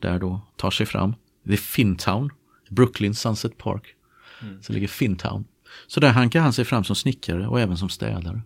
Där 0.00 0.18
då 0.18 0.40
tar 0.56 0.70
sig 0.70 0.86
fram. 0.86 1.14
Det 1.42 1.52
är 1.52 1.56
Fintown, 1.56 2.30
Brooklyn 2.70 3.14
Sunset 3.14 3.58
Park. 3.58 3.94
Mm. 4.44 4.62
Så 4.62 4.72
ligger 4.72 4.88
Fintown. 4.88 5.44
Så 5.86 6.00
där 6.00 6.12
hankar 6.12 6.40
han 6.40 6.52
sig 6.52 6.64
fram 6.64 6.84
som 6.84 6.96
snickare 6.96 7.46
och 7.46 7.60
även 7.60 7.76
som 7.76 7.88
städare. 7.88 8.42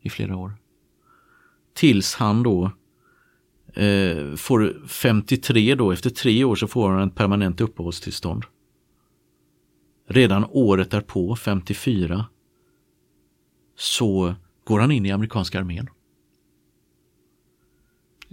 I 0.00 0.10
flera 0.10 0.36
år. 0.36 0.52
Tills 1.74 2.14
han 2.14 2.42
då 2.42 2.72
eh, 3.74 4.34
får 4.36 4.86
53 4.88 5.74
då, 5.74 5.92
efter 5.92 6.10
tre 6.10 6.44
år 6.44 6.56
så 6.56 6.68
får 6.68 6.90
han 6.90 7.08
ett 7.08 7.14
permanent 7.14 7.60
uppehållstillstånd. 7.60 8.44
Redan 10.08 10.44
året 10.50 10.90
därpå, 10.90 11.36
54, 11.36 12.26
så 13.76 14.34
går 14.64 14.80
han 14.80 14.90
in 14.90 15.06
i 15.06 15.10
amerikanska 15.10 15.58
armén. 15.58 15.88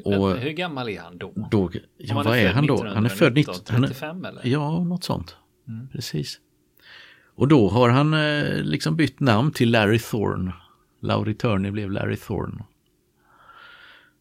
Och 0.03 0.37
hur 0.37 0.51
gammal 0.51 0.89
är 0.89 0.99
han 0.99 1.17
då? 1.17 1.47
då 1.51 1.71
ja, 1.97 2.15
vad 2.15 2.37
är 2.37 2.53
han 2.53 2.67
då? 2.67 2.87
Han 2.87 3.05
är 3.05 3.09
född 3.09 3.37
1935 3.37 4.25
eller? 4.25 4.47
Ja, 4.47 4.83
något 4.83 5.03
sånt. 5.03 5.35
Mm. 5.67 5.87
Precis. 5.87 6.39
Och 7.35 7.47
då 7.47 7.69
har 7.69 7.89
han 7.89 8.13
eh, 8.13 8.63
liksom 8.63 8.95
bytt 8.95 9.19
namn 9.19 9.51
till 9.51 9.71
Larry 9.71 9.99
Thorne. 9.99 10.53
Laurie 10.99 11.35
Turney 11.35 11.71
blev 11.71 11.91
Larry 11.91 12.17
Thorne. 12.17 12.63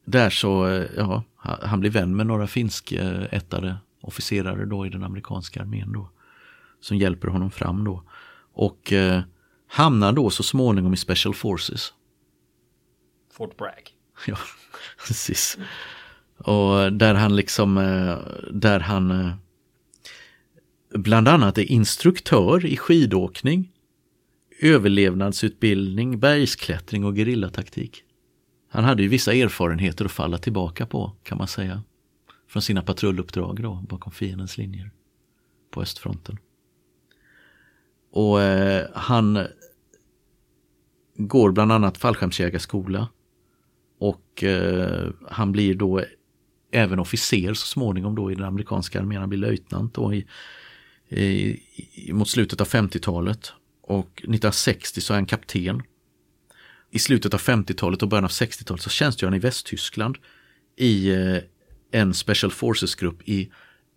Där 0.05 0.31
så, 0.31 0.67
eh, 0.67 0.87
ja, 0.97 1.23
han 1.37 1.81
blir 1.81 1.91
vän 1.91 2.17
med 2.17 2.27
några 2.27 2.47
finskättade 2.47 3.77
officerare 4.01 4.65
då 4.65 4.87
i 4.87 4.89
den 4.89 5.05
amerikanska 5.05 5.61
armén 5.61 5.93
då. 5.93 6.11
Som 6.81 6.97
hjälper 6.97 7.29
honom 7.29 7.51
fram 7.51 7.85
då. 7.85 8.03
Och 8.53 8.93
eh, 8.93 9.23
hamnar 9.69 10.13
då 10.13 10.31
så 10.31 10.43
småningom 10.43 10.95
i 10.95 10.97
Special 10.97 11.35
Forces. 11.35 11.93
Fort 13.33 13.57
Bragg. 13.57 13.91
Ja, 14.27 14.37
precis. 15.07 15.59
Och 16.39 16.93
där 16.93 17.15
han 17.15 17.37
liksom, 17.37 17.79
eh, 17.79 18.19
där 18.53 18.81
han 18.81 19.11
eh, 19.11 19.35
bland 20.95 21.29
annat 21.29 21.59
är 21.59 21.73
instruktör 21.73 22.67
i 22.67 22.77
skidåkning, 22.77 23.73
överlevnadsutbildning, 24.61 26.19
bergsklättring 26.19 27.05
och 27.05 27.15
gerillataktik. 27.15 28.03
Han 28.69 28.85
hade 28.85 29.03
ju 29.03 29.09
vissa 29.09 29.33
erfarenheter 29.33 30.05
att 30.05 30.13
falla 30.13 30.39
tillbaka 30.39 30.87
på 30.87 31.13
kan 31.23 31.39
man 31.39 31.49
säga. 31.49 31.83
Från 32.49 32.63
sina 32.63 32.83
patrulluppdrag 32.83 33.63
då 33.63 33.85
bakom 33.89 34.13
fiendens 34.13 34.59
linjer 34.59 34.91
på 35.71 35.83
östfronten. 35.83 36.39
Och 38.13 38.43
eh, 38.43 38.87
han 38.95 39.47
går 41.17 41.53
bland 41.53 41.73
annat 41.73 41.99
fallskärmsjägarskola 41.99 43.09
och 43.99 44.45
eh, 44.45 45.11
han 45.29 45.53
blir 45.53 45.75
då 45.75 46.05
även 46.73 46.99
officer 46.99 47.55
så 47.55 47.67
småningom 47.67 48.15
då 48.15 48.33
i 48.33 48.35
den 48.35 48.45
amerikanska 48.45 49.01
armén. 49.01 49.21
Han 49.21 49.29
blir 49.29 49.39
löjtnant 49.39 49.95
då 49.95 50.15
i 50.15 50.27
eh, 51.09 51.57
mot 52.13 52.29
slutet 52.29 52.61
av 52.61 52.69
50-talet 52.69 53.53
och 53.83 54.11
1960 54.19 55.01
så 55.01 55.13
är 55.13 55.17
han 55.17 55.27
kapten. 55.27 55.83
I 56.91 56.99
slutet 56.99 57.35
av 57.35 57.41
50-talet 57.41 58.03
och 58.03 58.09
början 58.09 58.25
av 58.25 58.31
60-talet 58.31 58.83
så 58.83 58.91
tjänstgör 58.91 59.29
han 59.29 59.37
i 59.37 59.39
Västtyskland 59.39 60.19
i 60.77 61.11
eh, 61.13 61.39
en 61.93 62.15
Special 62.15 62.53
Forces-grupp 62.53 63.29
i 63.29 63.51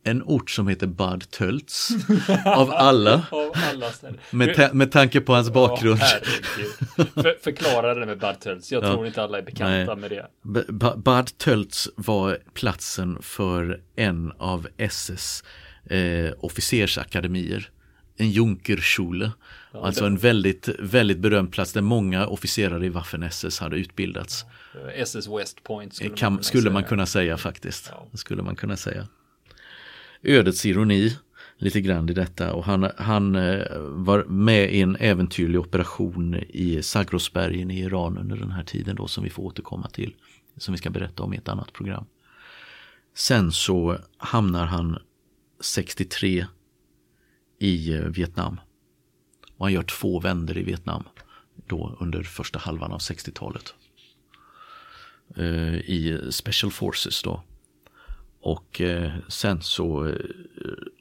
en 0.04 0.24
ort 0.24 0.50
som 0.50 0.68
heter 0.68 0.88
Bad 0.88 1.32
Tölz. 1.32 1.90
av 2.46 2.72
alla. 2.72 3.28
av 3.32 3.52
alla 3.54 3.92
med, 4.32 4.56
ta 4.56 4.74
med 4.74 4.92
tanke 4.92 5.22
på 5.22 5.34
hans 5.34 5.50
bakgrund. 5.50 6.00
Ja, 6.02 7.06
För, 7.14 7.44
förklara 7.44 7.94
det 7.94 8.06
med 8.06 8.20
Bad 8.20 8.40
Tölz. 8.40 8.72
Jag 8.72 8.84
ja. 8.84 8.94
tror 8.94 9.08
inte 9.08 9.24
alla 9.24 9.38
är 9.38 9.42
bekanta 9.42 9.96
Nej. 9.96 9.96
med 9.96 10.10
det. 10.10 10.28
B 10.44 10.62
Bad 10.96 11.38
Tölz 11.38 11.90
var 11.96 12.40
platsen 12.54 13.18
för 13.22 13.82
en 13.96 14.32
av 14.38 14.68
SS 14.78 15.44
eh, 15.90 16.34
officersakademier. 16.40 17.70
En 18.18 18.32
Junkerschule. 18.32 19.32
Ja, 19.74 19.86
alltså 19.86 20.06
en 20.06 20.18
väldigt, 20.18 20.70
väldigt 20.80 21.20
berömd 21.20 21.52
plats 21.52 21.74
där 21.74 21.82
många 21.82 22.28
officerare 22.28 22.86
i 22.86 22.90
Waffen-SS 22.90 23.60
hade 23.60 23.78
utbildats. 23.78 24.46
SS 24.96 25.28
West 25.28 25.64
Point 25.64 25.94
skulle, 25.94 26.16
kan, 26.16 26.34
man, 26.34 26.44
skulle 26.44 26.70
man 26.70 26.84
kunna 26.84 27.06
säga 27.06 27.38
faktiskt. 27.38 27.92
Ja. 27.92 28.08
Skulle 28.14 28.44
man 28.44 28.56
kunna 28.56 28.78
säga. 28.78 29.08
Ödets 30.24 30.66
ironi 30.66 31.18
lite 31.58 31.82
grann 31.82 32.10
i 32.10 32.14
detta 32.14 32.54
och 32.54 32.64
han, 32.66 32.92
han 32.98 33.36
eh, 33.36 33.80
var 33.80 34.24
med 34.24 34.74
i 34.74 34.82
en 34.82 34.96
äventyrlig 34.96 35.60
operation 35.60 36.36
i 36.50 36.84
Zagrosbergen 36.84 37.72
i 37.72 37.80
Iran 37.80 38.18
under 38.18 38.36
den 38.36 38.52
här 38.52 38.64
tiden 38.64 38.96
då 38.96 39.08
som 39.08 39.24
vi 39.24 39.30
får 39.30 39.44
återkomma 39.44 39.90
till. 39.90 40.16
Som 40.58 40.72
vi 40.72 40.78
ska 40.78 40.90
berätta 40.90 41.24
om 41.24 41.34
i 41.34 41.38
ett 41.38 41.48
annat 41.48 41.74
program. 41.74 42.06
Sen 43.16 43.52
så 43.52 43.98
hamnar 44.18 44.66
han 44.66 45.00
63 45.60 46.46
i 47.60 47.94
eh, 47.94 48.02
Vietnam. 48.02 48.60
Och 49.58 49.66
han 49.66 49.74
gör 49.74 49.84
två 49.84 50.20
vänder 50.20 50.58
i 50.58 50.64
Vietnam 50.64 51.04
då 51.68 51.98
under 52.00 52.24
första 52.24 52.60
halvan 52.60 52.92
av 52.92 53.00
60-talet. 53.00 53.74
Eh, 55.36 55.76
I 55.76 56.28
Special 56.32 56.72
Forces 56.72 57.24
då. 57.24 57.44
Och 58.40 58.82
eh, 58.82 59.12
sen 59.28 59.62
så 59.62 60.08
eh, 60.08 60.16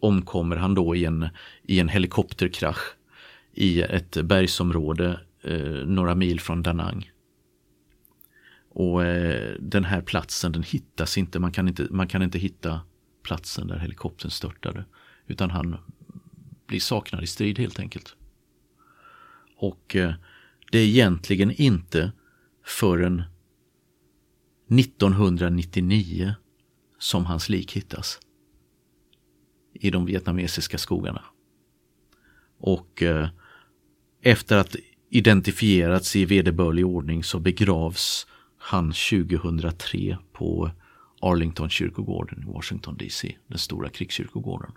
omkommer 0.01 0.57
han 0.57 0.75
då 0.75 0.97
i 0.97 1.05
en, 1.05 1.29
i 1.62 1.81
en 1.81 1.88
helikopterkrasch 1.88 2.97
i 3.53 3.83
ett 3.83 4.23
bergsområde 4.25 5.21
eh, 5.42 5.87
några 5.87 6.14
mil 6.14 6.40
från 6.40 6.62
Danang. 6.62 7.11
Och 8.69 9.01
den 9.59 9.85
här 9.85 10.01
platsen 10.01 10.53
den 10.53 10.62
hittas 10.62 11.19
inte, 11.19 11.38
man 11.38 11.53
kan 11.53 11.69
inte, 11.69 11.87
man 11.90 12.09
kan 12.09 12.23
inte 12.23 12.38
hitta 12.38 12.81
platsen 13.27 13.67
där 13.67 13.79
helikoptern 13.79 14.31
störtade. 14.31 14.85
Utan 15.27 15.51
han 15.51 15.77
blir 16.67 16.81
saknad 16.81 17.23
i 17.23 17.27
strid 17.27 17.59
helt 17.59 17.79
enkelt. 17.79 18.17
Och 19.57 19.97
eh, 19.97 20.15
det 20.73 20.79
är 20.79 20.87
egentligen 20.87 21.51
inte 21.51 22.12
förrän 22.65 23.23
1999 24.71 26.35
som 26.99 27.27
hans 27.27 27.49
lik 27.49 27.73
hittas. 27.73 28.19
I 29.73 29.91
de 29.91 30.07
vietnamesiska 30.07 30.79
skogarna. 30.79 31.25
Och 32.59 33.03
eh, 33.03 33.29
efter 34.23 34.57
att 34.57 34.77
identifierats 35.11 36.17
i 36.17 36.25
vederbörlig 36.25 36.87
ordning 36.87 37.25
så 37.25 37.39
begravs 37.41 38.27
han 38.59 38.93
2003 38.93 40.19
på 40.33 40.71
Arlington 41.21 41.71
kyrkogården 41.71 42.43
i 42.43 42.53
Washington 42.53 42.97
DC, 42.97 43.37
den 43.47 43.59
stora 43.59 43.89
krigskyrkogården. 43.89 44.73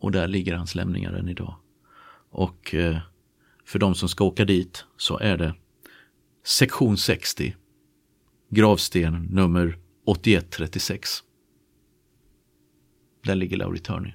Och 0.00 0.12
där 0.12 0.28
ligger 0.28 0.54
hans 0.54 0.74
lämningar 0.74 1.12
än 1.12 1.28
idag. 1.28 1.54
Och 2.30 2.74
eh, 2.74 2.98
för 3.64 3.78
de 3.78 3.94
som 3.94 4.08
ska 4.08 4.24
åka 4.24 4.44
dit 4.44 4.84
så 4.96 5.18
är 5.18 5.36
det 5.36 5.54
sektion 6.44 6.96
60, 6.96 7.56
gravsten 8.50 9.22
nummer 9.30 9.78
8136. 10.06 11.10
Där 13.24 13.34
ligger 13.34 13.56
Lauri 13.56 13.78
Turney. 13.78 14.12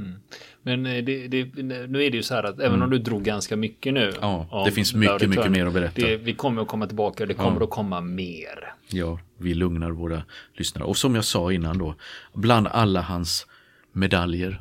Mm. 0.00 0.20
Men 0.62 0.86
eh, 0.86 1.04
det, 1.04 1.28
det, 1.28 1.62
nu 1.62 2.04
är 2.04 2.10
det 2.10 2.16
ju 2.16 2.22
så 2.22 2.34
här 2.34 2.42
att 2.42 2.58
även 2.58 2.72
mm. 2.72 2.82
om 2.82 2.90
du 2.90 2.98
drog 2.98 3.22
ganska 3.22 3.56
mycket 3.56 3.94
nu. 3.94 4.12
Ja, 4.20 4.62
det 4.64 4.72
finns 4.72 4.94
mycket, 4.94 5.28
mycket 5.28 5.50
mer 5.50 5.66
att 5.66 5.72
berätta. 5.72 6.00
Det, 6.00 6.16
vi 6.16 6.34
kommer 6.34 6.62
att 6.62 6.68
komma 6.68 6.86
tillbaka, 6.86 7.26
det 7.26 7.34
kommer 7.34 7.60
ja. 7.60 7.64
att 7.64 7.70
komma 7.70 8.00
mer. 8.00 8.74
Ja, 8.88 9.18
vi 9.38 9.54
lugnar 9.54 9.90
våra 9.90 10.22
lyssnare. 10.54 10.84
Och 10.84 10.96
som 10.96 11.14
jag 11.14 11.24
sa 11.24 11.52
innan 11.52 11.78
då, 11.78 11.94
bland 12.32 12.66
alla 12.66 13.00
hans 13.00 13.46
medaljer 13.92 14.60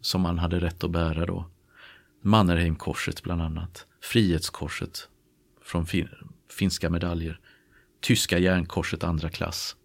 som 0.00 0.24
han 0.24 0.38
hade 0.38 0.60
rätt 0.60 0.84
att 0.84 0.90
bära 0.90 1.26
då. 1.26 1.50
Mannerheimkorset 2.22 3.22
bland 3.22 3.42
annat, 3.42 3.86
Frihetskorset 4.02 5.08
från 5.64 5.86
fin 5.86 6.08
finska 6.50 6.90
medaljer, 6.90 7.40
Tyska 8.00 8.38
järnkorset 8.38 9.04
andra 9.04 9.30
klass 9.30 9.76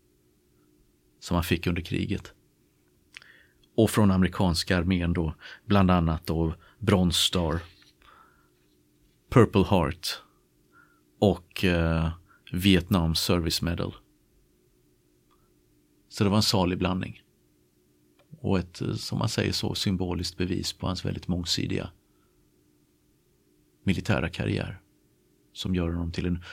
som 1.20 1.36
han 1.36 1.44
fick 1.44 1.68
under 1.68 1.82
kriget 1.82 2.35
och 3.76 3.90
från 3.90 4.12
amerikanska 4.12 4.78
armén 4.78 5.14
då, 5.14 5.34
bland 5.66 5.92
annat 5.92 6.28
då 6.28 6.56
Bronze 6.80 7.20
Star, 7.20 7.60
Purple 9.30 9.64
Heart 9.64 10.22
och 11.20 11.66
eh, 11.66 12.10
Vietnam 12.52 13.16
Service 13.16 13.62
Medal. 13.62 13.96
Så 16.10 16.24
det 16.24 16.30
var 16.30 16.38
en 16.38 16.44
salig 16.44 16.78
blandning. 16.78 17.22
Och 18.40 18.60
ett, 18.60 18.82
eh, 18.82 18.94
som 18.94 19.20
man 19.20 19.30
säger 19.30 19.52
så, 19.52 19.76
symboliskt 19.76 20.38
bevis 20.38 20.74
på 20.74 20.88
hans 20.88 21.06
väldigt 21.06 21.28
mångsidiga 21.28 21.90
militära 23.84 24.30
karriär. 24.30 24.82
Som 25.54 25.76
gör 25.76 25.90
honom 25.90 26.12
till 26.12 26.26
en 26.26 26.44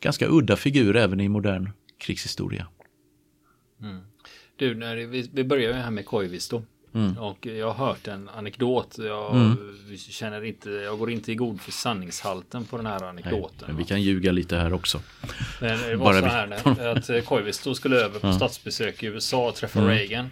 ganska 0.00 0.26
udda 0.28 0.56
figur 0.56 0.96
även 0.96 1.20
i 1.20 1.28
modern 1.28 1.70
krigshistoria. 1.98 2.68
Mm. 3.80 4.00
Du, 4.62 4.74
när 4.74 4.96
vi, 4.96 5.30
vi 5.32 5.44
börjar 5.44 5.72
här 5.72 5.90
med 5.90 6.06
Koivisto. 6.06 6.62
Mm. 6.94 7.18
Och 7.18 7.46
jag 7.46 7.70
har 7.72 7.86
hört 7.86 8.08
en 8.08 8.28
anekdot. 8.28 8.98
Jag 8.98 9.34
mm. 9.34 9.56
känner 9.96 10.44
inte, 10.44 10.70
jag 10.70 10.98
går 10.98 11.10
inte 11.10 11.32
i 11.32 11.34
god 11.34 11.60
för 11.60 11.72
sanningshalten 11.72 12.64
på 12.64 12.76
den 12.76 12.86
här 12.86 13.02
anekdoten. 13.02 13.68
Nej, 13.68 13.76
vi 13.76 13.84
kan 13.84 14.02
ljuga 14.02 14.32
lite 14.32 14.56
här 14.56 14.72
också. 14.72 15.00
Men 15.60 15.78
det 15.78 15.96
var 15.96 16.04
Bara 16.04 16.20
så 16.20 16.26
här 16.26 16.76
vi... 16.76 16.86
att 16.98 17.10
eh, 17.10 17.20
Koivisto 17.20 17.74
skulle 17.74 17.96
över 17.96 18.20
på 18.20 18.26
ja. 18.26 18.32
statsbesök 18.32 19.02
i 19.02 19.06
USA 19.06 19.48
och 19.48 19.54
träffa 19.54 19.78
mm. 19.78 19.90
Reagan. 19.90 20.30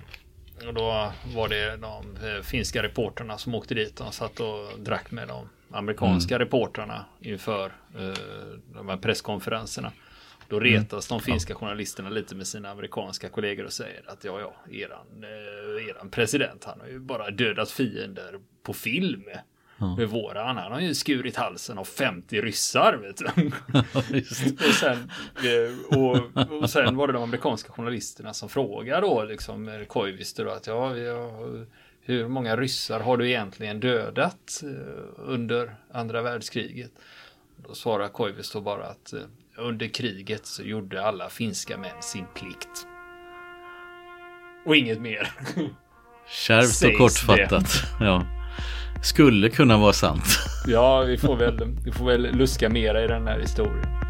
Och 0.67 0.75
då 0.75 1.13
var 1.35 1.49
det 1.49 1.77
de 1.77 2.17
eh, 2.27 2.43
finska 2.43 2.83
reporterna 2.83 3.39
som 3.39 3.55
åkte 3.55 3.75
dit 3.75 4.01
och 4.01 4.15
satt 4.15 4.41
och 4.41 4.79
drack 4.79 5.11
med 5.11 5.29
de 5.29 5.49
amerikanska 5.71 6.35
mm. 6.35 6.45
reportrarna 6.45 7.05
inför 7.21 7.67
uh, 7.67 8.13
de 8.75 8.89
här 8.89 8.97
presskonferenserna. 8.97 9.93
Då 10.51 10.57
mm. 10.57 10.73
retas 10.73 11.09
de 11.09 11.21
finska 11.21 11.55
journalisterna 11.55 12.11
lite 12.11 12.35
med 12.35 12.47
sina 12.47 12.71
amerikanska 12.71 13.29
kollegor 13.29 13.65
och 13.65 13.73
säger 13.73 14.03
att 14.07 14.25
ja, 14.25 14.41
ja, 14.41 14.55
eran, 14.71 15.25
eh, 15.25 15.89
eran 15.89 16.11
president, 16.11 16.65
han 16.65 16.81
har 16.81 16.89
ju 16.89 16.99
bara 16.99 17.31
dödat 17.31 17.71
fiender 17.71 18.41
på 18.63 18.73
film. 18.73 19.25
Ja. 19.79 19.97
Med 19.97 20.09
våran, 20.09 20.57
han 20.57 20.73
har 20.73 20.81
ju 20.81 20.95
skurit 20.95 21.37
halsen 21.37 21.79
av 21.79 21.85
50 21.85 22.41
ryssar. 22.41 22.95
Vet 22.95 23.17
du. 23.17 23.27
och, 24.69 24.75
sen, 24.75 25.11
eh, 25.37 25.99
och, 25.99 26.63
och, 26.63 26.71
sen 26.71 26.97
var 26.97 27.07
det 27.07 27.13
de 27.13 27.23
amerikanska 27.23 27.73
journalisterna 27.73 28.35
som 28.35 28.49
frågar 28.49 29.01
då 29.01 29.25
liksom 29.25 29.69
eh, 29.69 29.85
Koivisto 29.85 30.45
då 30.45 30.51
att 30.51 30.67
ja, 30.67 30.89
har, 30.89 31.67
hur 32.01 32.29
många 32.29 32.57
ryssar 32.57 33.01
har 33.01 33.17
du 33.17 33.29
egentligen 33.29 33.81
dödat 33.81 34.63
under 35.17 35.75
andra 35.93 36.23
världskriget? 36.23 36.93
Då 37.57 37.75
svarar 37.75 38.09
Koivisto 38.09 38.61
bara 38.61 38.85
att 38.85 39.15
under 39.61 39.89
kriget 39.89 40.47
så 40.47 40.63
gjorde 40.63 41.05
alla 41.07 41.29
finska 41.29 41.79
män 41.79 42.03
sin 42.03 42.27
plikt. 42.35 42.87
Och 44.67 44.77
inget 44.77 45.01
mer. 45.01 45.33
Kärvt 46.29 46.93
och 46.93 46.99
kortfattat. 46.99 47.83
Ja. 48.01 48.23
Skulle 49.03 49.51
kunna 49.51 49.79
vara 49.79 49.93
sant. 49.93 50.39
Ja, 50.67 51.01
vi 51.01 51.19
får 51.19 51.37
väl, 51.37 51.77
vi 51.85 51.93
får 51.93 52.07
väl 52.07 52.37
luska 52.37 52.69
mera 52.69 53.05
i 53.05 53.07
den 53.07 53.27
här 53.27 53.41
historien. 53.41 54.10